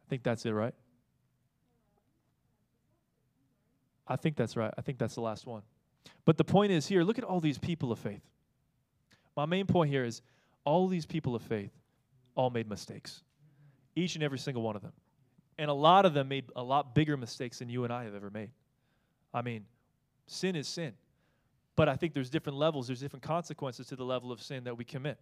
[0.05, 0.75] I think that's it, right?
[4.07, 4.73] I think that's right.
[4.77, 5.63] I think that's the last one.
[6.25, 8.23] But the point is here, look at all these people of faith.
[9.37, 10.23] My main point here is
[10.65, 11.73] all these people of faith
[12.35, 13.23] all made mistakes.
[13.95, 14.93] Each and every single one of them.
[15.59, 18.15] And a lot of them made a lot bigger mistakes than you and I have
[18.15, 18.51] ever made.
[19.35, 19.67] I mean,
[20.27, 20.93] sin is sin.
[21.77, 24.77] But I think there's different levels, there's different consequences to the level of sin that
[24.77, 25.19] we commit.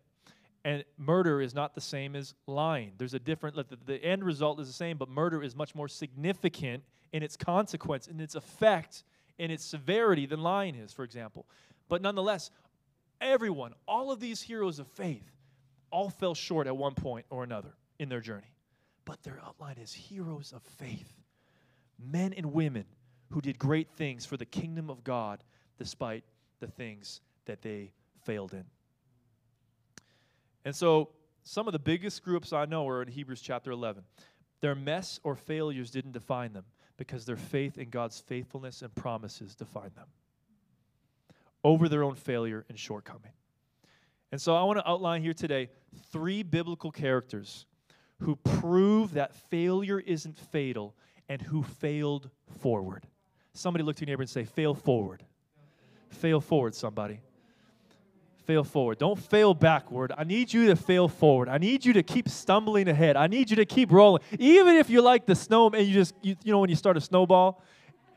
[0.64, 2.92] And murder is not the same as lying.
[2.98, 5.88] There's a different, the, the end result is the same, but murder is much more
[5.88, 6.82] significant
[7.12, 9.04] in its consequence, in its effect,
[9.38, 11.46] in its severity than lying is, for example.
[11.88, 12.50] But nonetheless,
[13.20, 15.30] everyone, all of these heroes of faith,
[15.90, 18.54] all fell short at one point or another in their journey
[19.10, 21.12] but they're outlined as heroes of faith,
[21.98, 22.84] men and women
[23.30, 25.42] who did great things for the kingdom of God
[25.78, 26.22] despite
[26.60, 27.90] the things that they
[28.24, 28.64] failed in.
[30.64, 31.08] And so,
[31.42, 34.04] some of the biggest groups I know are in Hebrews chapter 11.
[34.60, 36.66] Their mess or failures didn't define them
[37.00, 40.08] because their faith in God's faithfulness and promises define them
[41.64, 43.32] over their own failure and shortcoming.
[44.32, 45.70] And so I want to outline here today
[46.12, 47.64] three biblical characters
[48.18, 50.94] who prove that failure isn't fatal
[51.30, 52.28] and who failed
[52.60, 53.06] forward.
[53.54, 55.24] Somebody look to your neighbor and say, fail forward.
[56.10, 57.20] Fail forward, somebody.
[58.50, 58.98] Fail forward.
[58.98, 60.10] Don't fail backward.
[60.18, 61.48] I need you to fail forward.
[61.48, 63.16] I need you to keep stumbling ahead.
[63.16, 64.24] I need you to keep rolling.
[64.40, 66.96] Even if you're like the snow and you just, you, you know, when you start
[66.96, 67.62] a snowball,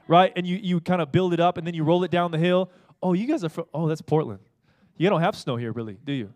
[0.08, 0.34] right?
[0.36, 2.40] And you, you kind of build it up and then you roll it down the
[2.40, 2.72] hill.
[3.04, 4.40] Oh, you guys are from, oh, that's Portland.
[4.98, 6.34] You don't have snow here, really, do you?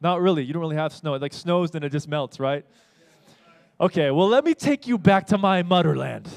[0.00, 0.44] Not really.
[0.44, 1.14] You don't really have snow.
[1.14, 2.64] It like snows, then it just melts, right?
[3.80, 6.28] Okay, well, let me take you back to my motherland.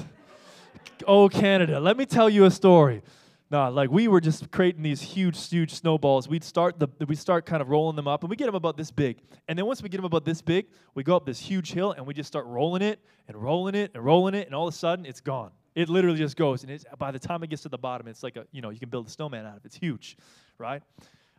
[1.06, 1.78] Oh, Canada.
[1.78, 3.02] Let me tell you a story.
[3.50, 6.28] Nah, like we were just creating these huge, huge snowballs.
[6.28, 8.76] We'd start the we start kind of rolling them up, and we get them about
[8.76, 9.22] this big.
[9.48, 11.92] And then once we get them about this big, we go up this huge hill,
[11.92, 14.74] and we just start rolling it and rolling it and rolling it, and all of
[14.74, 15.50] a sudden it's gone.
[15.74, 18.22] It literally just goes, and it's, by the time it gets to the bottom, it's
[18.22, 19.64] like a you know you can build a snowman out of.
[19.64, 19.66] it.
[19.66, 20.18] It's huge,
[20.58, 20.82] right?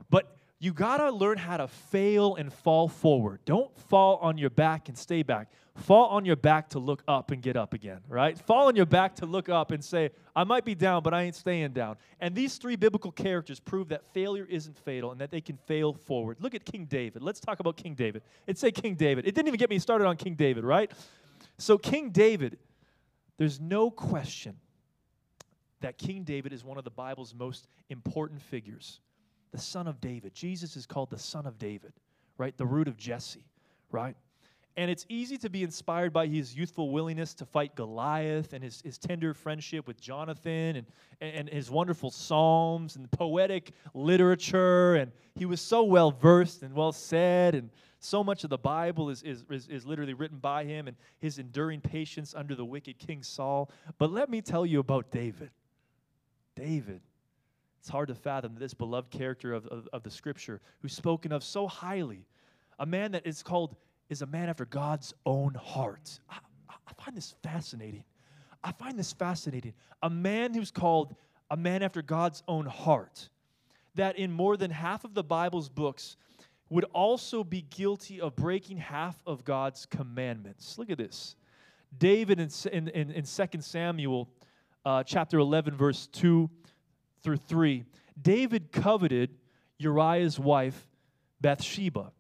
[0.10, 3.40] But you got to learn how to fail and fall forward.
[3.46, 5.50] Don't fall on your back and stay back.
[5.76, 8.38] Fall on your back to look up and get up again, right?
[8.38, 11.22] Fall on your back to look up and say, I might be down, but I
[11.24, 11.96] ain't staying down.
[12.20, 15.94] And these three biblical characters prove that failure isn't fatal and that they can fail
[15.94, 16.38] forward.
[16.42, 17.24] Look at King David.
[17.24, 18.24] Let's talk about King David.
[18.46, 19.26] It say King David.
[19.26, 20.92] It didn't even get me started on King David, right?
[21.58, 22.58] So, King David,
[23.38, 24.58] there's no question
[25.80, 29.00] that King David is one of the Bible's most important figures
[29.52, 30.34] the son of David.
[30.34, 31.94] Jesus is called the son of David,
[32.38, 32.56] right?
[32.58, 33.46] The root of Jesse,
[33.92, 34.16] right?
[34.78, 38.82] And it's easy to be inspired by his youthful willingness to fight Goliath and his,
[38.82, 40.86] his tender friendship with Jonathan and,
[41.20, 44.96] and his wonderful psalms and poetic literature.
[44.96, 47.56] And he was so well versed and well said.
[47.56, 50.96] And so much of the Bible is, is, is, is literally written by him and
[51.20, 53.70] his enduring patience under the wicked King Saul.
[53.98, 55.50] But let me tell you about David.
[56.56, 57.02] David
[57.80, 61.44] it's hard to fathom this beloved character of, of, of, the scripture who's spoken of
[61.44, 62.26] so highly.
[62.78, 63.76] A man that is called,
[64.10, 66.20] is a man after God's own heart.
[66.30, 66.40] I,
[66.70, 68.04] I find this fascinating.
[68.64, 69.74] I find this fascinating.
[70.04, 71.16] A man who's called
[71.50, 73.30] a man after God's own heart,
[73.96, 76.18] that in more than half of the Bible's books
[76.70, 80.78] would also be guilty of breaking half of God's commandments.
[80.78, 81.36] Look at this.
[81.98, 84.30] David in, in, in, in 2 Samuel
[84.86, 86.50] uh, chapter 11, verse 2
[87.24, 87.86] through 3,
[88.22, 89.32] David coveted
[89.78, 90.88] Uriah's wife,
[91.42, 92.12] Bathsheba.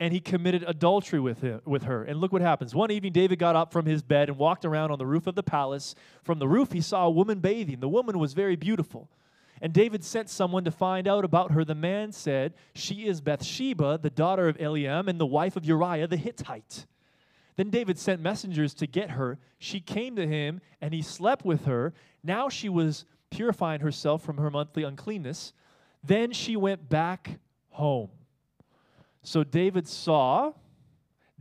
[0.00, 2.04] And he committed adultery with, him, with her.
[2.04, 2.72] And look what happens.
[2.72, 5.34] One evening, David got up from his bed and walked around on the roof of
[5.34, 5.96] the palace.
[6.22, 7.80] From the roof, he saw a woman bathing.
[7.80, 9.10] The woman was very beautiful.
[9.60, 11.64] And David sent someone to find out about her.
[11.64, 16.06] The man said, She is Bathsheba, the daughter of Eliam, and the wife of Uriah
[16.06, 16.86] the Hittite.
[17.56, 19.40] Then David sent messengers to get her.
[19.58, 21.92] She came to him, and he slept with her.
[22.22, 25.52] Now she was purifying herself from her monthly uncleanness.
[26.02, 27.38] Then she went back
[27.70, 28.10] home.
[29.22, 30.52] So David saw,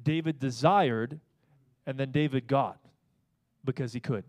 [0.01, 1.19] David desired,
[1.85, 2.79] and then David got
[3.63, 4.23] because he could.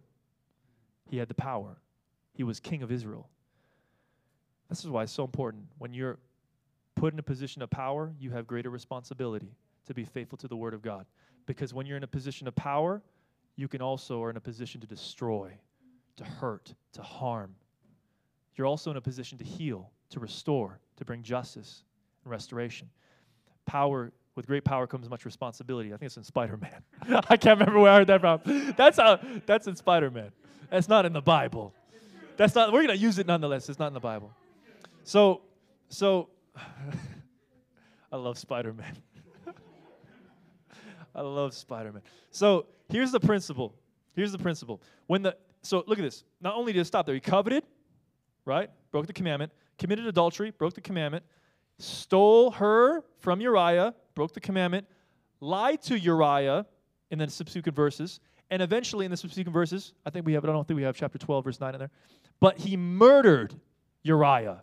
[1.10, 1.78] He had the power.
[2.34, 3.28] He was king of Israel.
[4.68, 5.64] This is why it's so important.
[5.78, 6.18] When you're
[6.94, 9.52] put in a position of power, you have greater responsibility
[9.86, 11.06] to be faithful to the word of God.
[11.46, 13.02] Because when you're in a position of power,
[13.56, 15.52] you can also are in a position to destroy,
[16.18, 17.54] to hurt, to harm.
[18.56, 21.84] You're also in a position to heal, to restore, to bring justice
[22.24, 22.90] and restoration.
[23.66, 25.92] Power with great power comes much responsibility.
[25.92, 26.82] I think it's in Spider-Man.
[27.28, 28.74] I can't remember where I heard that from.
[28.76, 30.30] That's how that's in Spider-Man.
[30.70, 31.74] That's not in the Bible.
[32.36, 33.68] That's not we're gonna use it nonetheless.
[33.68, 34.32] It's not in the Bible.
[35.02, 35.42] So
[35.88, 36.28] so
[38.12, 38.96] I love Spider-Man.
[41.14, 42.02] I love Spider-Man.
[42.30, 43.74] So here's the principle.
[44.14, 44.80] Here's the principle.
[45.06, 46.24] When the so look at this.
[46.40, 47.64] Not only did it stop there, he coveted,
[48.44, 48.70] right?
[48.90, 51.24] Broke the commandment, committed adultery, broke the commandment,
[51.78, 54.86] stole her from Uriah, broke the commandment,
[55.40, 56.66] lied to Uriah
[57.10, 60.48] in the subsequent verses, and eventually in the subsequent verses, I think we have, I
[60.48, 61.90] don't think we have chapter 12, verse 9 in there,
[62.40, 63.54] but he murdered
[64.02, 64.62] Uriah.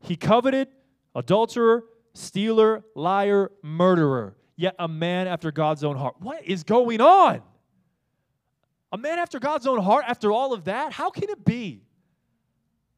[0.00, 0.68] He coveted,
[1.14, 1.84] adulterer,
[2.14, 6.16] stealer, liar, murderer, yet a man after God's own heart.
[6.20, 7.42] What is going on?
[8.92, 10.92] A man after God's own heart after all of that?
[10.92, 11.82] How can it be?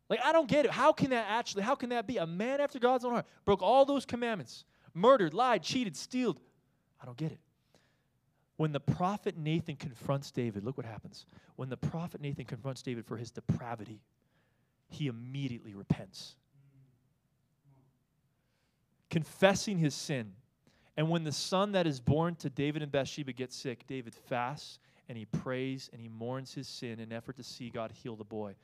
[0.09, 0.70] Like, I don't get it.
[0.70, 2.16] How can that actually, how can that be?
[2.16, 6.40] A man after God's own heart broke all those commandments, murdered, lied, cheated, stealed.
[7.01, 7.40] I don't get it.
[8.57, 11.27] When the prophet Nathan confronts David, look what happens.
[11.57, 14.01] When the prophet Nathan confronts David for his depravity,
[14.88, 16.35] he immediately repents,
[19.11, 20.33] confessing his sin.
[20.96, 24.81] And when the son that is born to David and Bathsheba gets sick, David fasts
[25.09, 28.25] and he prays and he mourns his sin in effort to see God heal the
[28.25, 28.55] boy.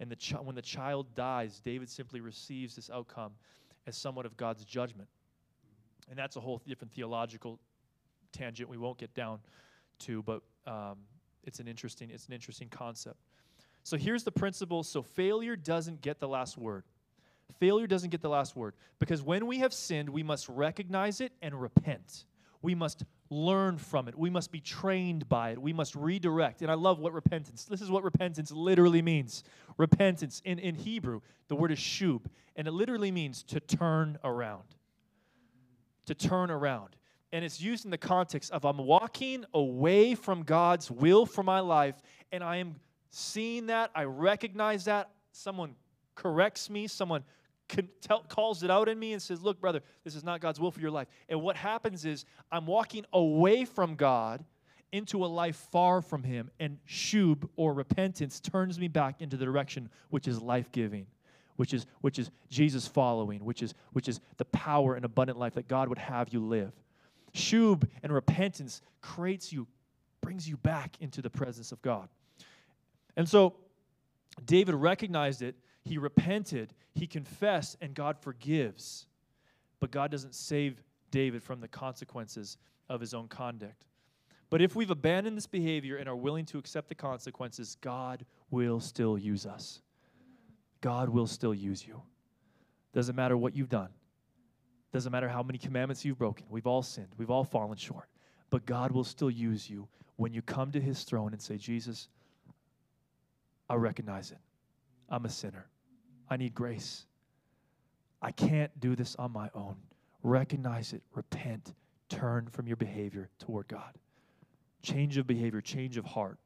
[0.00, 3.32] And the when the child dies, David simply receives this outcome
[3.86, 5.08] as somewhat of God's judgment.
[6.10, 7.58] And that's a whole different theological
[8.32, 9.38] tangent we won't get down
[10.00, 10.98] to, but um,
[11.44, 13.16] it's an interesting it's an interesting concept.
[13.84, 14.82] So here's the principle.
[14.82, 16.84] So failure doesn't get the last word.
[17.58, 21.32] Failure doesn't get the last word because when we have sinned, we must recognize it
[21.42, 22.24] and repent.
[22.62, 24.16] We must learn from it.
[24.16, 25.58] We must be trained by it.
[25.58, 26.60] We must redirect.
[26.62, 27.64] And I love what repentance.
[27.64, 29.42] This is what repentance literally means.
[29.78, 34.76] Repentance in, in Hebrew, the word is shub, and it literally means to turn around.
[36.06, 36.96] To turn around.
[37.32, 41.60] And it's used in the context of I'm walking away from God's will for my
[41.60, 41.94] life,
[42.30, 42.76] and I am
[43.10, 45.10] seeing that, I recognize that.
[45.32, 45.74] Someone
[46.14, 47.24] corrects me, someone
[48.28, 50.80] calls it out in me and says, Look, brother, this is not God's will for
[50.80, 51.08] your life.
[51.28, 54.44] And what happens is I'm walking away from God
[54.92, 59.44] into a life far from Him, and shub or repentance turns me back into the
[59.44, 61.06] direction which is life giving.
[61.56, 65.54] Which is, which is Jesus following, which is, which is the power and abundant life
[65.54, 66.72] that God would have you live.
[67.34, 69.66] Shub and repentance creates you,
[70.22, 72.08] brings you back into the presence of God.
[73.16, 73.54] And so
[74.44, 79.06] David recognized it he repented, he confessed, and God forgives.
[79.80, 82.56] But God doesn't save David from the consequences
[82.88, 83.86] of his own conduct.
[84.50, 88.80] But if we've abandoned this behavior and are willing to accept the consequences, God will
[88.80, 89.80] still use us.
[90.80, 92.02] God will still use you.
[92.92, 93.88] Doesn't matter what you've done.
[94.92, 96.46] Doesn't matter how many commandments you've broken.
[96.50, 97.08] We've all sinned.
[97.16, 98.08] We've all fallen short.
[98.50, 102.08] But God will still use you when you come to his throne and say, Jesus,
[103.70, 104.38] I recognize it.
[105.08, 105.66] I'm a sinner.
[106.28, 107.06] I need grace.
[108.20, 109.76] I can't do this on my own.
[110.22, 111.74] Recognize it, repent,
[112.08, 113.98] turn from your behavior toward God.
[114.82, 116.38] Change of behavior, change of heart.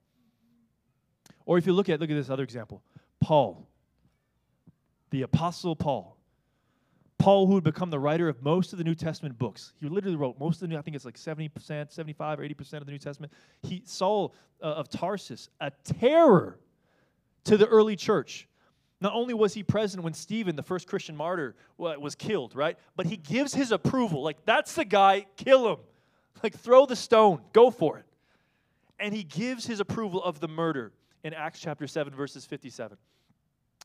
[1.44, 2.82] Or if you look at look at this other example.
[3.20, 3.68] Paul.
[5.10, 6.16] The apostle Paul.
[7.18, 9.72] Paul, who had become the writer of most of the New Testament books.
[9.80, 12.74] He literally wrote most of the New, I think it's like 70%, 75 or 80%
[12.74, 13.32] of the New Testament.
[13.62, 16.58] He Saul uh, of Tarsus, a terror
[17.46, 18.48] to the early church.
[19.00, 22.78] Not only was he present when Stephen, the first Christian martyr, was killed, right?
[22.96, 24.22] But he gives his approval.
[24.22, 25.78] Like, that's the guy, kill him.
[26.42, 28.04] Like, throw the stone, go for it.
[28.98, 30.92] And he gives his approval of the murder
[31.24, 32.96] in Acts chapter 7, verses 57.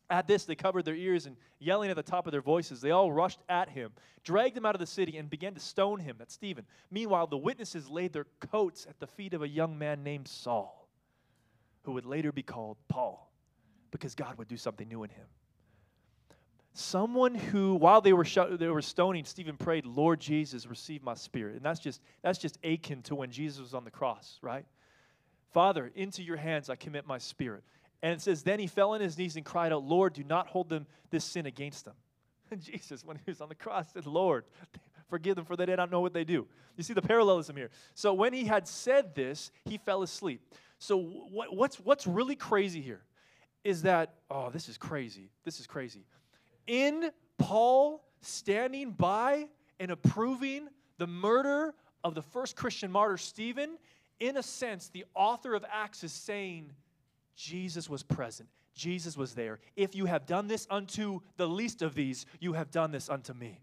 [0.09, 2.91] At this, they covered their ears and yelling at the top of their voices, they
[2.91, 3.91] all rushed at him,
[4.24, 6.66] dragged him out of the city, and began to stone him, that's Stephen.
[6.89, 10.88] Meanwhile, the witnesses laid their coats at the feet of a young man named Saul,
[11.84, 13.31] who would later be called Paul
[13.92, 15.26] because God would do something new in him.
[16.74, 21.16] Someone who, while they were, sh- they were stoning, Stephen prayed, Lord Jesus, receive my
[21.16, 21.58] spirit.
[21.58, 24.66] And that's just, that's just akin to when Jesus was on the cross, right?
[25.52, 27.64] Father, into your hands I commit my spirit.
[28.02, 30.48] And it says, Then he fell on his knees and cried out, Lord, do not
[30.48, 31.96] hold them this sin against them.
[32.50, 34.46] And Jesus, when he was on the cross, said, Lord,
[35.12, 36.48] Forgive them, for they did not know what they do.
[36.78, 37.70] You see the parallelism here.
[37.96, 40.42] So when he had said this, he fell asleep.
[40.80, 43.02] So what, what's, what's really crazy here
[43.64, 45.30] is that, oh, this is crazy.
[45.43, 46.05] This is crazy.
[46.68, 49.47] In Paul standing by
[49.80, 53.78] and approving the murder of the first Christian martyr, Stephen,
[54.20, 56.72] in a sense, the author of Acts is saying
[57.36, 58.49] Jesus was present.
[58.74, 59.59] Jesus was there.
[59.76, 63.34] If you have done this unto the least of these, you have done this unto
[63.34, 63.59] me.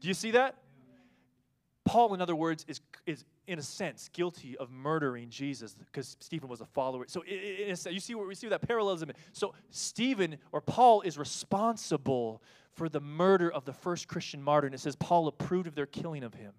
[0.00, 0.56] Do you see that?
[1.84, 6.48] Paul, in other words, is, is in a sense guilty of murdering Jesus because Stephen
[6.48, 7.06] was a follower.
[7.08, 9.10] So, in a sense, you see where we see that parallelism.
[9.32, 14.74] So, Stephen or Paul is responsible for the murder of the first Christian martyr, and
[14.74, 16.52] it says Paul approved of their killing of him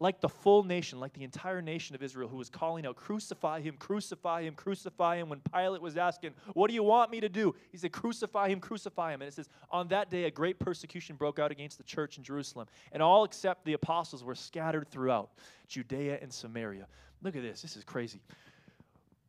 [0.00, 3.60] like the full nation, like the entire nation of Israel, who was calling out, Crucify
[3.60, 5.28] him, crucify him, crucify him.
[5.28, 7.54] When Pilate was asking, What do you want me to do?
[7.70, 9.20] He said, Crucify him, crucify him.
[9.20, 12.24] And it says, On that day, a great persecution broke out against the church in
[12.24, 15.30] Jerusalem, and all except the apostles were scattered throughout
[15.68, 16.86] Judea and Samaria.
[17.22, 17.60] Look at this.
[17.60, 18.20] This is crazy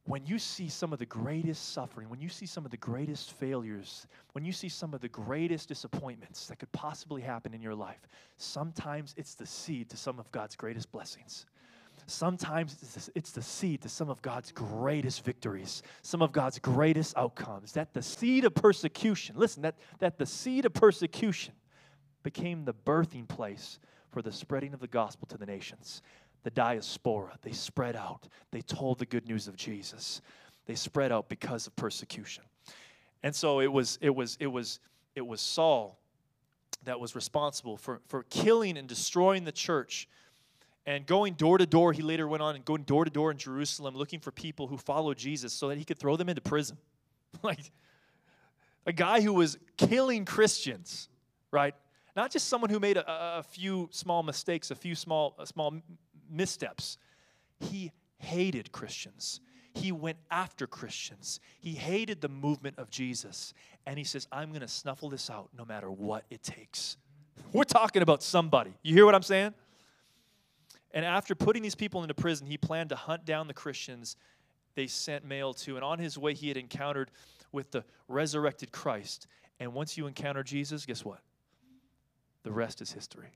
[0.05, 3.33] when you see some of the greatest suffering, when you see some of the greatest
[3.33, 7.75] failures, when you see some of the greatest disappointments that could possibly happen in your
[7.75, 11.45] life, sometimes it's the seed to some of God's greatest blessings.
[12.07, 17.73] Sometimes it's the seed to some of God's greatest victories, some of God's greatest outcomes.
[17.73, 21.53] That the seed of persecution, listen, that, that the seed of persecution
[22.23, 23.77] became the birthing place
[24.09, 26.01] for the spreading of the gospel to the nations
[26.43, 27.37] the diaspora.
[27.41, 28.27] They spread out.
[28.51, 30.21] They told the good news of Jesus.
[30.65, 32.43] They spread out because of persecution.
[33.23, 34.79] And so it was it was it was
[35.15, 35.97] it was Saul
[36.83, 40.07] that was responsible for, for killing and destroying the church
[40.85, 41.93] and going door to door.
[41.93, 44.77] He later went on and going door to door in Jerusalem looking for people who
[44.77, 46.77] followed Jesus so that he could throw them into prison.
[47.43, 47.71] like
[48.85, 51.07] a guy who was killing Christians,
[51.51, 51.75] right?
[52.15, 53.05] Not just someone who made a,
[53.39, 55.75] a few small mistakes, a few small, small
[56.31, 56.97] missteps.
[57.59, 59.41] He hated Christians.
[59.73, 61.39] He went after Christians.
[61.59, 63.53] He hated the movement of Jesus.
[63.85, 66.97] And he says, I'm going to snuffle this out no matter what it takes.
[67.53, 68.73] We're talking about somebody.
[68.83, 69.53] You hear what I'm saying?
[70.93, 74.17] And after putting these people into prison, he planned to hunt down the Christians
[74.75, 75.75] they sent mail to.
[75.75, 77.11] And on his way, he had encountered
[77.51, 79.27] with the resurrected Christ.
[79.59, 81.19] And once you encounter Jesus, guess what?
[82.43, 83.29] The rest is history.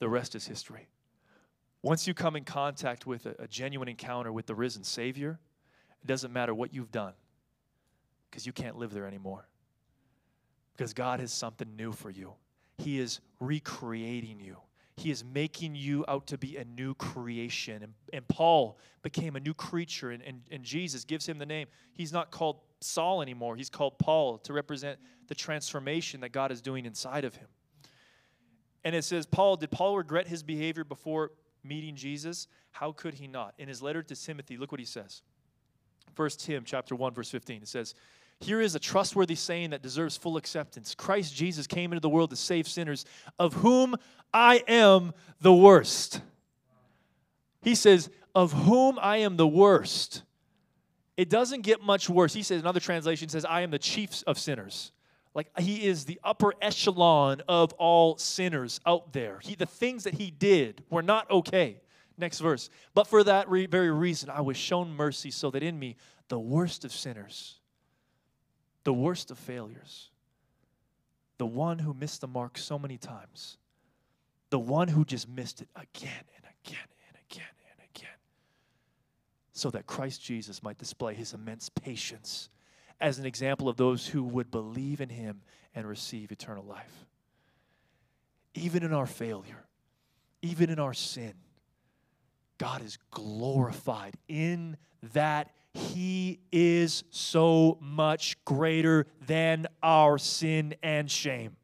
[0.00, 0.88] The rest is history.
[1.82, 5.38] Once you come in contact with a, a genuine encounter with the risen Savior,
[6.02, 7.14] it doesn't matter what you've done
[8.30, 9.46] because you can't live there anymore.
[10.76, 12.32] Because God has something new for you,
[12.78, 14.56] He is recreating you.
[14.96, 17.82] He is making you out to be a new creation.
[17.82, 21.68] And, and Paul became a new creature, and, and, and Jesus gives him the name.
[21.94, 24.98] He's not called Saul anymore, he's called Paul to represent
[25.28, 27.48] the transformation that God is doing inside of him.
[28.84, 32.48] And it says, Paul, did Paul regret his behavior before meeting Jesus?
[32.72, 33.54] How could he not?
[33.58, 35.22] In his letter to Timothy, look what he says.
[36.14, 37.62] First Tim chapter 1, verse 15.
[37.62, 37.94] It says,
[38.40, 40.94] Here is a trustworthy saying that deserves full acceptance.
[40.94, 43.04] Christ Jesus came into the world to save sinners,
[43.38, 43.96] of whom
[44.32, 46.22] I am the worst.
[47.62, 50.22] He says, Of whom I am the worst.
[51.20, 52.32] It doesn't get much worse.
[52.32, 54.90] He says, another translation says, I am the chief of sinners.
[55.34, 59.38] Like he is the upper echelon of all sinners out there.
[59.42, 61.80] He, the things that he did were not okay.
[62.18, 62.68] Next verse.
[62.94, 65.96] But for that re- very reason, I was shown mercy so that in me,
[66.28, 67.60] the worst of sinners,
[68.84, 70.10] the worst of failures,
[71.38, 73.56] the one who missed the mark so many times,
[74.50, 76.78] the one who just missed it again and again
[77.08, 78.18] and again and again,
[79.52, 82.50] so that Christ Jesus might display his immense patience
[83.00, 85.42] as an example of those who would believe in him
[85.74, 87.06] and receive eternal life.
[88.54, 89.66] Even in our failure,
[90.42, 91.34] even in our sin,
[92.58, 94.76] God is glorified in
[95.14, 101.56] that he is so much greater than our sin and shame.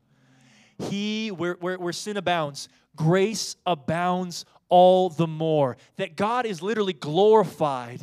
[0.79, 5.77] He, where, where, where sin abounds, grace abounds all the more.
[5.97, 8.01] That God is literally glorified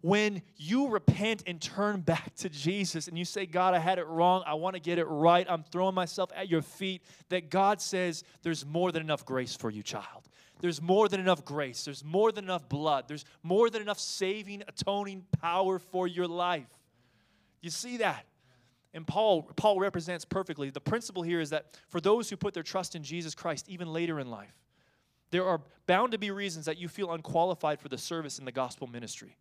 [0.00, 4.06] when you repent and turn back to Jesus and you say, God, I had it
[4.06, 4.42] wrong.
[4.46, 5.46] I want to get it right.
[5.48, 7.02] I'm throwing myself at your feet.
[7.30, 10.28] That God says, There's more than enough grace for you, child.
[10.60, 11.84] There's more than enough grace.
[11.84, 13.04] There's more than enough blood.
[13.06, 16.66] There's more than enough saving, atoning power for your life.
[17.60, 18.26] You see that?
[18.94, 20.70] And Paul, Paul represents perfectly.
[20.70, 23.92] The principle here is that for those who put their trust in Jesus Christ, even
[23.92, 24.54] later in life,
[25.30, 28.52] there are bound to be reasons that you feel unqualified for the service in the
[28.52, 29.36] gospel ministry.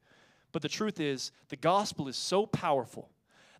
[0.52, 3.10] But the truth is, the gospel is so powerful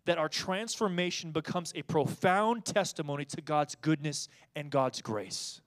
[0.04, 5.60] that our transformation becomes a profound testimony to God's goodness and God's grace.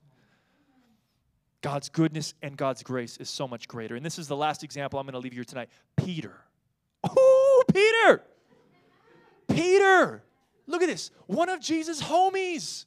[1.60, 3.94] God's goodness and God's grace is so much greater.
[3.94, 5.68] And this is the last example I'm going to leave you here tonight.
[5.96, 6.34] Peter.
[7.04, 8.22] Oh, Peter.
[9.48, 10.24] Peter.
[10.66, 11.12] Look at this.
[11.26, 12.86] One of Jesus' homies,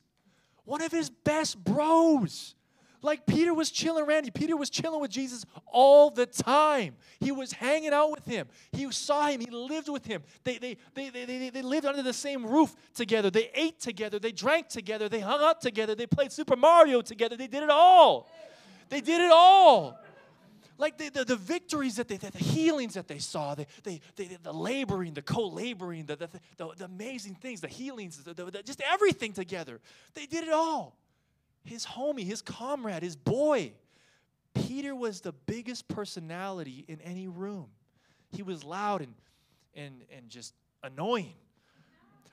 [0.66, 2.56] one of his best bros.
[3.02, 4.34] Like Peter was chilling around.
[4.34, 6.96] Peter was chilling with Jesus all the time.
[7.20, 8.48] He was hanging out with him.
[8.72, 9.42] He saw him.
[9.42, 10.24] He lived with him.
[10.44, 13.30] They, they, they, they, they, they lived under the same roof together.
[13.30, 14.20] They ate together.
[14.20, 15.10] They drank together.
[15.10, 15.96] They hung out together.
[15.96, 17.38] They played Super Mario together.
[17.38, 18.30] They did it all.
[18.90, 20.00] They did it all.
[20.78, 24.02] Like the, the, the victories that they, the, the healings that they saw, the, the,
[24.18, 28.34] the, the laboring, the co laboring, the, the, the, the, amazing things, the healings, the,
[28.34, 29.80] the, just everything together.
[30.16, 30.98] They did it all
[31.66, 33.74] his homie, his comrade, his boy.
[34.54, 37.68] Peter was the biggest personality in any room.
[38.32, 39.14] He was loud and,
[39.76, 40.54] and, and just
[40.84, 41.34] annoying.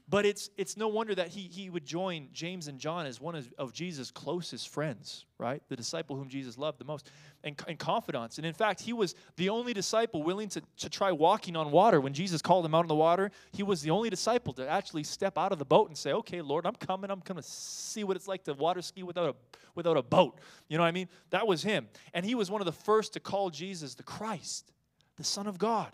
[0.09, 3.35] But it's, it's no wonder that he, he would join James and John as one
[3.35, 5.63] of, of Jesus' closest friends, right?
[5.69, 7.09] The disciple whom Jesus loved the most,
[7.45, 8.37] and, and confidants.
[8.37, 12.01] And in fact, he was the only disciple willing to, to try walking on water.
[12.01, 15.05] When Jesus called him out on the water, he was the only disciple to actually
[15.05, 17.11] step out of the boat and say, Okay, Lord, I'm coming.
[17.11, 19.35] I'm going to see what it's like to water ski without a,
[19.75, 20.41] without a boat.
[20.69, 21.09] You know what I mean?
[21.31, 21.89] That was him.
[22.13, 24.73] And he was one of the first to call Jesus the Christ,
[25.17, 25.93] the Son of God.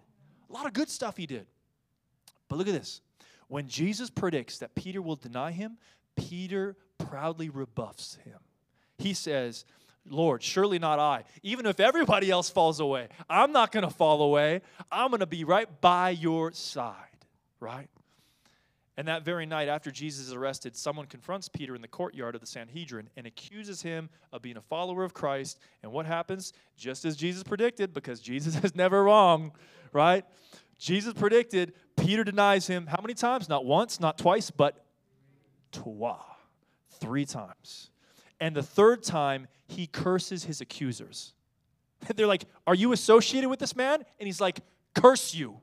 [0.48, 1.46] A lot of good stuff he did.
[2.48, 3.02] But look at this
[3.48, 5.78] when Jesus predicts that Peter will deny him,
[6.16, 8.38] Peter proudly rebuffs him.
[8.98, 9.64] He says,
[10.10, 11.24] Lord, surely not I.
[11.42, 14.62] Even if everybody else falls away, I'm not going to fall away.
[14.90, 16.94] I'm going to be right by your side,
[17.60, 17.88] right?
[18.96, 22.40] And that very night, after Jesus is arrested, someone confronts Peter in the courtyard of
[22.40, 25.60] the Sanhedrin and accuses him of being a follower of Christ.
[25.84, 26.52] And what happens?
[26.76, 29.52] Just as Jesus predicted, because Jesus is never wrong,
[29.92, 30.24] right?
[30.78, 33.48] Jesus predicted Peter denies him how many times?
[33.48, 34.84] Not once, not twice, but
[35.72, 36.18] twa,
[37.00, 37.90] three times.
[38.40, 41.34] And the third time, he curses his accusers.
[42.16, 44.04] They're like, Are you associated with this man?
[44.18, 44.60] And he's like,
[44.94, 45.60] Curse you.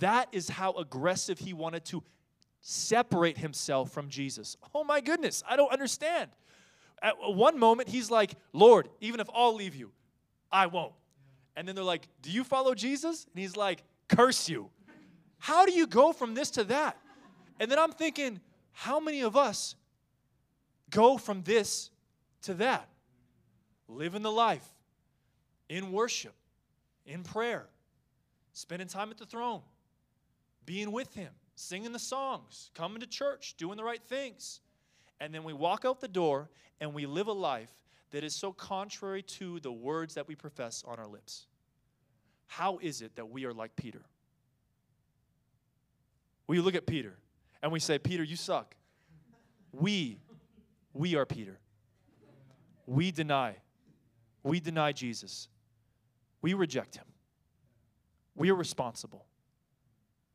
[0.00, 2.02] That is how aggressive he wanted to
[2.62, 4.56] separate himself from Jesus.
[4.74, 6.30] Oh my goodness, I don't understand.
[7.02, 9.90] At one moment, he's like, Lord, even if I'll leave you,
[10.50, 10.92] I won't.
[11.56, 13.26] And then they're like, Do you follow Jesus?
[13.32, 14.70] And he's like, Curse you.
[15.38, 16.96] How do you go from this to that?
[17.58, 18.40] And then I'm thinking,
[18.72, 19.74] how many of us
[20.90, 21.90] go from this
[22.42, 22.88] to that?
[23.88, 24.66] Living the life
[25.68, 26.34] in worship,
[27.06, 27.66] in prayer,
[28.52, 29.62] spending time at the throne,
[30.64, 34.60] being with Him, singing the songs, coming to church, doing the right things.
[35.20, 36.50] And then we walk out the door
[36.80, 37.70] and we live a life
[38.12, 41.46] that is so contrary to the words that we profess on our lips.
[42.46, 44.02] How is it that we are like Peter?
[46.46, 47.16] We look at Peter
[47.62, 48.76] and we say, Peter, you suck.
[49.72, 50.18] We,
[50.92, 51.58] we are Peter.
[52.86, 53.56] We deny.
[54.42, 55.48] We deny Jesus.
[56.42, 57.06] We reject him.
[58.34, 59.24] We are responsible.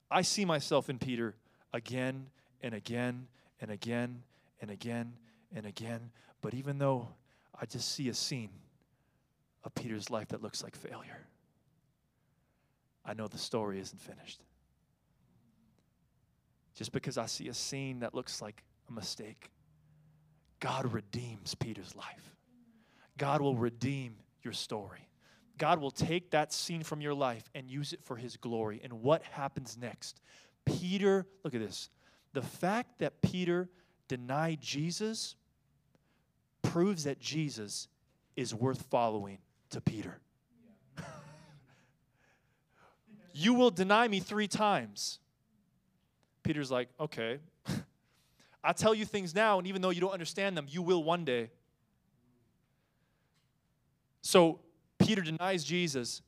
[0.10, 1.36] I see myself in Peter
[1.74, 2.28] again
[2.62, 3.28] and again
[3.62, 4.24] and again
[4.62, 5.14] and again
[5.54, 6.12] and again.
[6.42, 7.10] But even though
[7.60, 8.52] I just see a scene
[9.64, 11.28] of Peter's life that looks like failure,
[13.04, 14.42] I know the story isn't finished.
[16.76, 19.50] Just because I see a scene that looks like a mistake,
[20.60, 22.36] God redeems Peter's life.
[23.18, 25.08] God will redeem your story.
[25.58, 28.80] God will take that scene from your life and use it for his glory.
[28.84, 30.22] And what happens next?
[30.66, 31.90] Peter, look at this.
[32.34, 33.70] The fact that Peter
[34.08, 35.36] denied Jesus
[36.68, 37.88] proves that Jesus
[38.36, 39.38] is worth following
[39.70, 40.20] to Peter.
[43.34, 45.20] you will deny me three times.
[46.44, 47.40] Peter's like, okay.
[48.64, 51.24] I tell you things now, and even though you don't understand them, you will one
[51.24, 51.52] day.
[54.22, 54.60] So
[55.00, 56.22] Peter denies Jesus,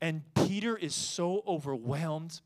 [0.00, 2.40] and Peter is so overwhelmed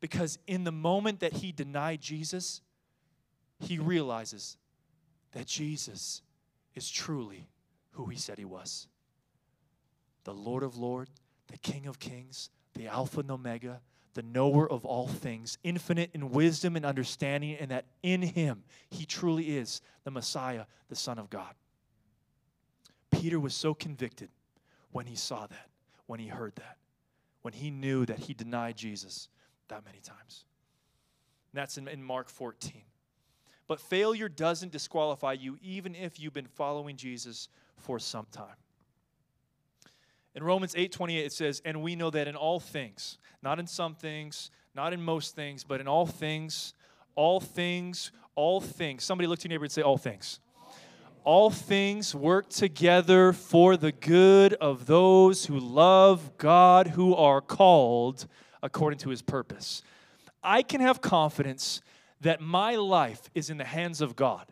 [0.00, 2.60] because in the moment that he denied Jesus,
[3.58, 4.56] he realizes
[5.32, 6.22] that Jesus
[6.74, 7.48] is truly
[7.92, 8.86] who he said he was
[10.24, 11.10] the Lord of Lords,
[11.48, 13.80] the King of Kings, the Alpha and Omega,
[14.14, 19.04] the knower of all things, infinite in wisdom and understanding, and that in him he
[19.04, 21.54] truly is the Messiah, the Son of God.
[23.10, 24.28] Peter was so convicted
[24.92, 25.68] when he saw that,
[26.06, 26.76] when he heard that,
[27.42, 29.28] when he knew that he denied Jesus
[29.68, 30.44] that many times.
[31.52, 32.82] And that's in, in Mark 14.
[33.66, 38.56] But failure doesn't disqualify you, even if you've been following Jesus for some time.
[40.34, 43.94] In Romans 8:28 it says, "And we know that in all things, not in some
[43.94, 46.74] things, not in most things, but in all things,
[47.14, 50.40] all things, all things." Somebody look to your neighbor and say all things.
[51.24, 58.26] all things work together for the good of those who love God, who are called
[58.62, 59.82] according to his purpose.
[60.42, 61.80] I can have confidence
[62.22, 64.46] that my life is in the hands of God.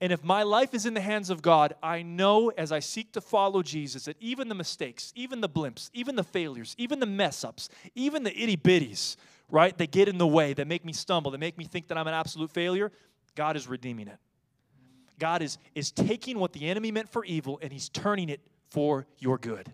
[0.00, 3.12] And if my life is in the hands of God, I know as I seek
[3.12, 7.06] to follow Jesus that even the mistakes, even the blimps, even the failures, even the
[7.06, 9.16] mess ups, even the itty bitties,
[9.50, 11.98] right, that get in the way, that make me stumble, that make me think that
[11.98, 12.90] I'm an absolute failure,
[13.34, 14.18] God is redeeming it.
[15.18, 18.40] God is, is taking what the enemy meant for evil and he's turning it
[18.70, 19.70] for your good.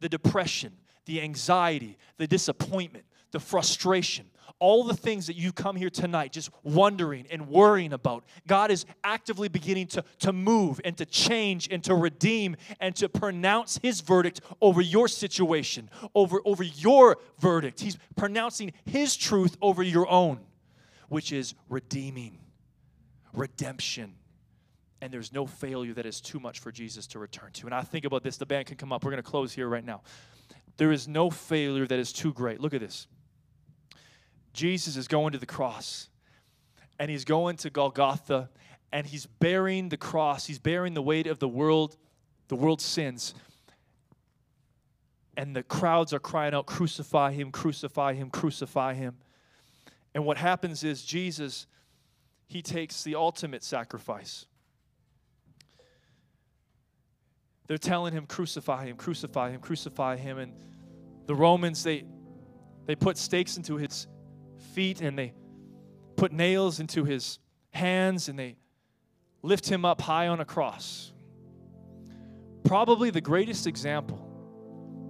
[0.00, 0.72] The depression,
[1.04, 4.26] the anxiety, the disappointment, the frustration,
[4.60, 8.84] all the things that you come here tonight just wondering and worrying about, God is
[9.02, 14.02] actively beginning to, to move and to change and to redeem and to pronounce His
[14.02, 17.80] verdict over your situation, over, over your verdict.
[17.80, 20.40] He's pronouncing His truth over your own,
[21.08, 22.38] which is redeeming,
[23.32, 24.14] redemption,
[25.00, 27.66] and there's no failure that is too much for Jesus to return to.
[27.66, 29.02] And I think about this, the band can come up.
[29.02, 30.02] We're going to close here right now.
[30.76, 32.60] There is no failure that is too great.
[32.60, 33.06] Look at this.
[34.52, 36.08] Jesus is going to the cross,
[36.98, 38.50] and he's going to Golgotha,
[38.92, 41.96] and he's bearing the cross, he's bearing the weight of the world,
[42.48, 43.34] the world's sins.
[45.36, 49.16] And the crowds are crying out, Crucify him, crucify him, crucify him.
[50.14, 51.66] And what happens is Jesus,
[52.46, 54.46] he takes the ultimate sacrifice.
[57.68, 60.38] They're telling him, crucify him, crucify him, crucify him.
[60.38, 60.52] And
[61.26, 62.04] the Romans, they,
[62.86, 64.08] they put stakes into his
[64.70, 65.32] feet and they
[66.16, 67.38] put nails into his
[67.70, 68.56] hands and they
[69.42, 71.12] lift him up high on a cross.
[72.64, 74.26] Probably the greatest example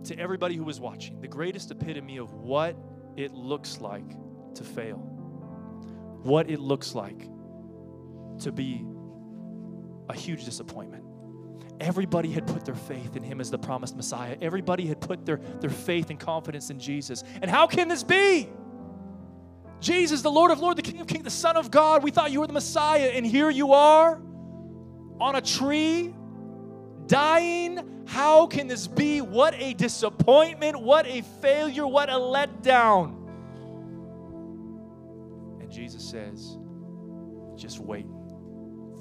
[0.05, 2.77] to everybody who was watching, the greatest epitome of what
[3.17, 4.09] it looks like
[4.55, 4.99] to fail,
[6.23, 7.29] what it looks like
[8.41, 8.87] to be
[10.09, 11.05] a huge disappointment.
[11.81, 14.37] Everybody had put their faith in him as the promised Messiah.
[14.41, 17.25] Everybody had put their, their faith and confidence in Jesus.
[17.41, 18.49] And how can this be?
[19.81, 22.31] Jesus, the Lord of Lords, the King of Kings, the Son of God, we thought
[22.31, 24.21] you were the Messiah, and here you are
[25.21, 26.15] on a tree,
[27.07, 28.05] dying.
[28.07, 29.21] How can this be?
[29.21, 33.17] What a disappointment, what a failure, what a letdown.
[35.61, 36.59] And Jesus says,
[37.57, 38.07] just wait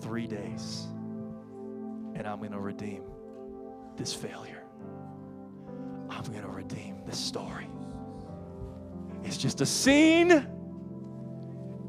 [0.02, 0.88] three days
[2.16, 3.04] and I'm going to redeem
[3.96, 4.64] this failure.
[6.10, 7.70] I'm going to redeem this story.
[9.24, 10.48] It's just a scene.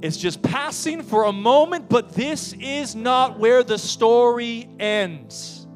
[0.02, 5.66] It's just passing for a moment, but this is not where the story ends.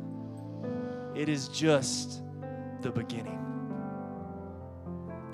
[1.14, 2.22] It is just
[2.81, 3.44] the beginning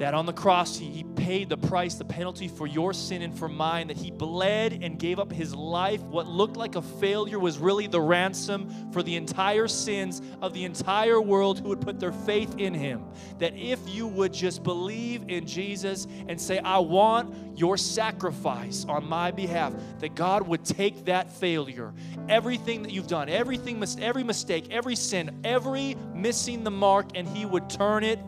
[0.01, 3.39] that on the cross he, he paid the price, the penalty for your sin and
[3.39, 6.01] for mine, that he bled and gave up his life.
[6.01, 10.65] What looked like a failure was really the ransom for the entire sins of the
[10.65, 13.05] entire world who would put their faith in him.
[13.41, 19.07] That if you would just believe in Jesus and say, I want your sacrifice on
[19.07, 21.93] my behalf, that God would take that failure,
[22.27, 27.45] everything that you've done, everything, every mistake, every sin, every missing the mark, and he
[27.45, 28.19] would turn it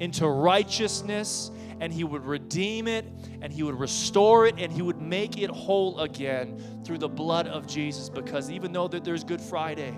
[0.00, 3.06] into righteousness and he would redeem it
[3.40, 7.46] and he would restore it and he would make it whole again through the blood
[7.46, 8.08] of Jesus.
[8.08, 9.94] Because even though that there's Good Friday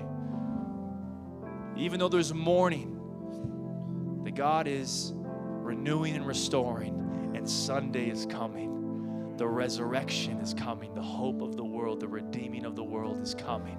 [1.76, 9.34] even though there's mourning that God is renewing and restoring and Sunday is coming.
[9.38, 10.94] The resurrection is coming.
[10.94, 13.78] The hope of the world the redeeming of the world is coming.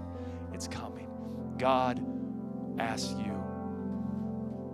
[0.54, 1.08] It's coming.
[1.58, 2.04] God
[2.80, 3.43] asks you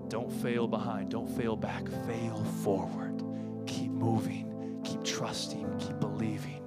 [0.09, 1.11] don't fail behind.
[1.11, 1.87] Don't fail back.
[2.07, 3.23] Fail forward.
[3.67, 4.81] Keep moving.
[4.83, 5.77] Keep trusting.
[5.77, 6.63] Keep believing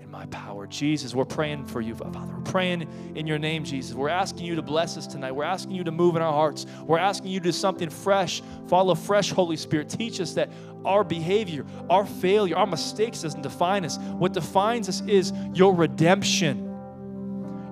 [0.00, 0.66] in my power.
[0.66, 2.18] Jesus, we're praying for you, Father.
[2.18, 3.94] We're praying in your name, Jesus.
[3.94, 5.32] We're asking you to bless us tonight.
[5.32, 6.66] We're asking you to move in our hearts.
[6.84, 8.42] We're asking you to do something fresh.
[8.66, 9.88] Follow fresh, Holy Spirit.
[9.88, 10.50] Teach us that
[10.84, 13.98] our behavior, our failure, our mistakes doesn't define us.
[13.98, 16.71] What defines us is your redemption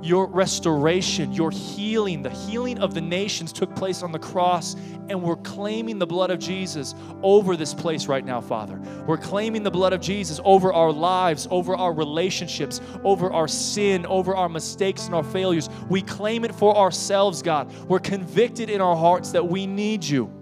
[0.03, 4.75] your restoration, your healing, the healing of the nations took place on the cross,
[5.09, 8.81] and we're claiming the blood of Jesus over this place right now, Father.
[9.07, 14.07] We're claiming the blood of Jesus over our lives, over our relationships, over our sin,
[14.07, 15.69] over our mistakes and our failures.
[15.89, 17.73] We claim it for ourselves, God.
[17.87, 20.33] We're convicted in our hearts that we need you,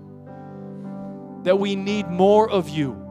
[1.42, 3.07] that we need more of you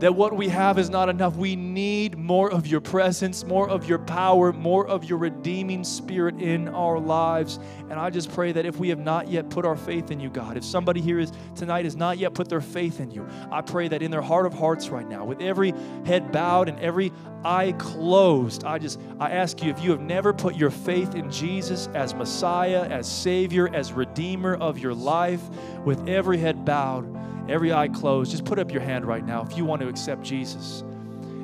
[0.00, 1.36] that what we have is not enough.
[1.36, 6.40] We need more of your presence, more of your power, more of your redeeming spirit
[6.40, 7.58] in our lives.
[7.90, 10.30] And I just pray that if we have not yet put our faith in you,
[10.30, 13.60] God, if somebody here is tonight has not yet put their faith in you, I
[13.60, 15.74] pray that in their heart of hearts right now, with every
[16.06, 17.12] head bowed and every
[17.44, 21.30] eye closed, I just I ask you if you have never put your faith in
[21.30, 25.42] Jesus as Messiah, as Savior, as Redeemer of your life,
[25.84, 27.20] with every head bowed
[27.50, 30.22] every eye closed, just put up your hand right now if you want to accept
[30.22, 30.84] Jesus.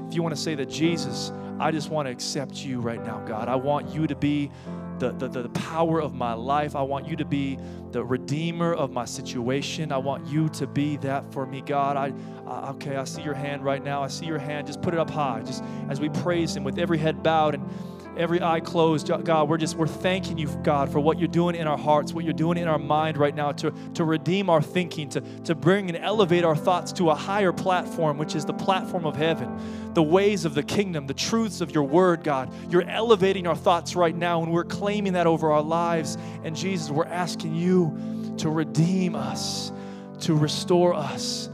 [0.08, 3.24] If you want to say that, Jesus, I just want to accept you right now,
[3.26, 3.48] God.
[3.48, 4.50] I want you to be
[4.98, 6.76] the, the, the power of my life.
[6.76, 7.58] I want you to be
[7.90, 9.92] the redeemer of my situation.
[9.92, 11.96] I want you to be that for me, God.
[11.96, 12.12] I,
[12.46, 14.02] I okay, I see your hand right now.
[14.02, 14.66] I see your hand.
[14.66, 15.42] Just put it up high.
[15.44, 17.68] Just as we praise him with every head bowed and
[18.16, 19.10] every eye closed.
[19.24, 22.24] God, we're just, we're thanking you, God, for what you're doing in our hearts, what
[22.24, 25.88] you're doing in our mind right now to, to redeem our thinking, to, to bring
[25.88, 30.02] and elevate our thoughts to a higher platform, which is the platform of heaven, the
[30.02, 32.52] ways of the kingdom, the truths of your word, God.
[32.70, 36.16] You're elevating our thoughts right now, and we're claiming that over our lives.
[36.44, 39.72] And Jesus, we're asking you to redeem us,
[40.20, 41.48] to restore us,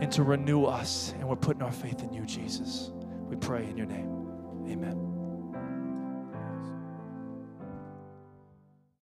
[0.00, 1.14] and to renew us.
[1.18, 2.90] And we're putting our faith in you, Jesus.
[3.28, 4.13] We pray in your name.